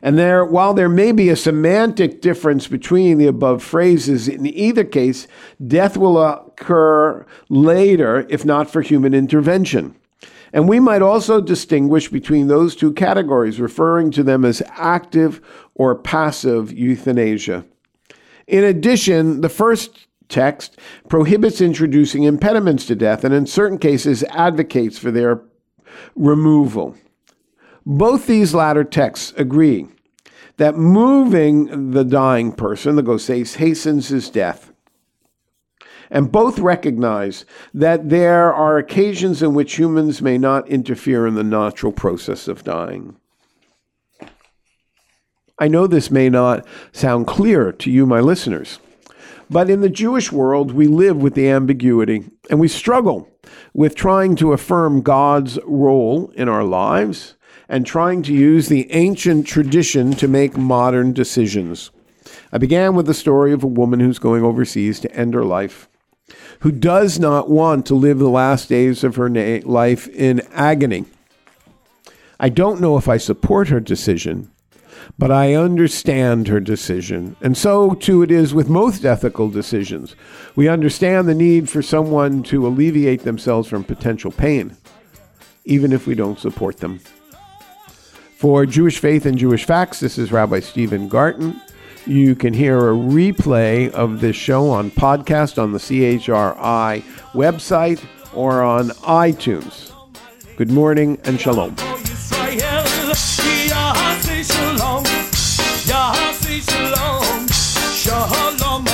And 0.00 0.16
there, 0.16 0.44
while 0.44 0.74
there 0.74 0.88
may 0.88 1.12
be 1.12 1.28
a 1.28 1.36
semantic 1.36 2.20
difference 2.20 2.68
between 2.68 3.18
the 3.18 3.26
above 3.26 3.62
phrases, 3.62 4.28
in 4.28 4.46
either 4.46 4.84
case, 4.84 5.26
death 5.66 5.96
will 5.96 6.22
occur 6.22 7.26
later 7.48 8.26
if 8.28 8.44
not 8.44 8.70
for 8.70 8.80
human 8.80 9.12
intervention. 9.12 9.96
And 10.52 10.68
we 10.68 10.80
might 10.80 11.02
also 11.02 11.40
distinguish 11.40 12.08
between 12.08 12.48
those 12.48 12.74
two 12.74 12.92
categories, 12.92 13.60
referring 13.60 14.10
to 14.12 14.22
them 14.22 14.44
as 14.44 14.62
active 14.68 15.40
or 15.74 15.94
passive 15.94 16.72
euthanasia. 16.72 17.64
In 18.46 18.64
addition, 18.64 19.42
the 19.42 19.50
first 19.50 20.06
text 20.28 20.78
prohibits 21.08 21.60
introducing 21.60 22.22
impediments 22.22 22.86
to 22.86 22.94
death 22.94 23.24
and 23.24 23.34
in 23.34 23.46
certain 23.46 23.78
cases 23.78 24.22
advocates 24.30 24.98
for 24.98 25.10
their 25.10 25.42
removal. 26.14 26.96
Both 27.90 28.26
these 28.26 28.52
latter 28.52 28.84
texts 28.84 29.32
agree 29.38 29.88
that 30.58 30.76
moving 30.76 31.92
the 31.92 32.04
dying 32.04 32.52
person, 32.52 32.96
the 32.96 33.02
goses, 33.02 33.54
hastens 33.54 34.08
his 34.08 34.28
death. 34.28 34.74
And 36.10 36.30
both 36.30 36.58
recognize 36.58 37.46
that 37.72 38.10
there 38.10 38.52
are 38.52 38.76
occasions 38.76 39.42
in 39.42 39.54
which 39.54 39.76
humans 39.76 40.20
may 40.20 40.36
not 40.36 40.68
interfere 40.68 41.26
in 41.26 41.34
the 41.34 41.42
natural 41.42 41.90
process 41.90 42.46
of 42.46 42.62
dying. 42.62 43.16
I 45.58 45.68
know 45.68 45.86
this 45.86 46.10
may 46.10 46.28
not 46.28 46.66
sound 46.92 47.26
clear 47.26 47.72
to 47.72 47.90
you, 47.90 48.04
my 48.04 48.20
listeners. 48.20 48.80
But 49.48 49.70
in 49.70 49.80
the 49.80 49.88
Jewish 49.88 50.30
world, 50.30 50.72
we 50.72 50.88
live 50.88 51.16
with 51.16 51.32
the 51.32 51.48
ambiguity 51.48 52.24
and 52.50 52.60
we 52.60 52.68
struggle 52.68 53.30
with 53.72 53.94
trying 53.94 54.36
to 54.36 54.52
affirm 54.52 55.00
God's 55.00 55.58
role 55.64 56.30
in 56.34 56.50
our 56.50 56.64
lives 56.64 57.34
and 57.68 57.84
trying 57.84 58.22
to 58.22 58.32
use 58.32 58.68
the 58.68 58.90
ancient 58.92 59.46
tradition 59.46 60.12
to 60.12 60.26
make 60.26 60.56
modern 60.56 61.12
decisions. 61.12 61.90
I 62.50 62.58
began 62.58 62.94
with 62.94 63.06
the 63.06 63.14
story 63.14 63.52
of 63.52 63.62
a 63.62 63.68
woman 63.68 64.00
who's 64.00 64.18
going 64.18 64.42
overseas 64.42 65.00
to 65.00 65.14
end 65.14 65.34
her 65.34 65.44
life, 65.44 65.88
who 66.60 66.72
does 66.72 67.18
not 67.18 67.50
want 67.50 67.86
to 67.86 67.94
live 67.94 68.18
the 68.18 68.28
last 68.28 68.68
days 68.68 69.04
of 69.04 69.16
her 69.16 69.28
na- 69.28 69.60
life 69.64 70.08
in 70.08 70.40
agony. 70.52 71.04
I 72.40 72.48
don't 72.48 72.80
know 72.80 72.96
if 72.96 73.08
I 73.08 73.16
support 73.16 73.68
her 73.68 73.80
decision, 73.80 74.50
but 75.18 75.30
I 75.30 75.54
understand 75.54 76.48
her 76.48 76.60
decision. 76.60 77.36
And 77.40 77.56
so, 77.56 77.94
too, 77.94 78.22
it 78.22 78.30
is 78.30 78.54
with 78.54 78.68
most 78.68 79.04
ethical 79.04 79.48
decisions. 79.48 80.14
We 80.54 80.68
understand 80.68 81.28
the 81.28 81.34
need 81.34 81.68
for 81.68 81.82
someone 81.82 82.42
to 82.44 82.66
alleviate 82.66 83.22
themselves 83.22 83.68
from 83.68 83.84
potential 83.84 84.30
pain, 84.30 84.76
even 85.64 85.92
if 85.92 86.06
we 86.06 86.14
don't 86.14 86.38
support 86.38 86.78
them. 86.78 87.00
For 88.38 88.64
Jewish 88.66 89.00
Faith 89.00 89.26
and 89.26 89.36
Jewish 89.36 89.64
Facts, 89.64 89.98
this 89.98 90.16
is 90.16 90.30
Rabbi 90.30 90.60
Stephen 90.60 91.08
Garten. 91.08 91.60
You 92.06 92.36
can 92.36 92.54
hear 92.54 92.78
a 92.78 92.94
replay 92.94 93.90
of 93.90 94.20
this 94.20 94.36
show 94.36 94.70
on 94.70 94.92
podcast 94.92 95.60
on 95.60 95.72
the 95.72 95.78
CHRI 95.80 97.02
website 97.32 98.00
or 98.32 98.62
on 98.62 98.90
iTunes. 98.90 99.90
Good 100.56 100.70
morning 100.70 101.18
and 101.24 101.40
shalom. 101.40 101.74
Shalom 101.76 101.98
Shalom 107.48 108.84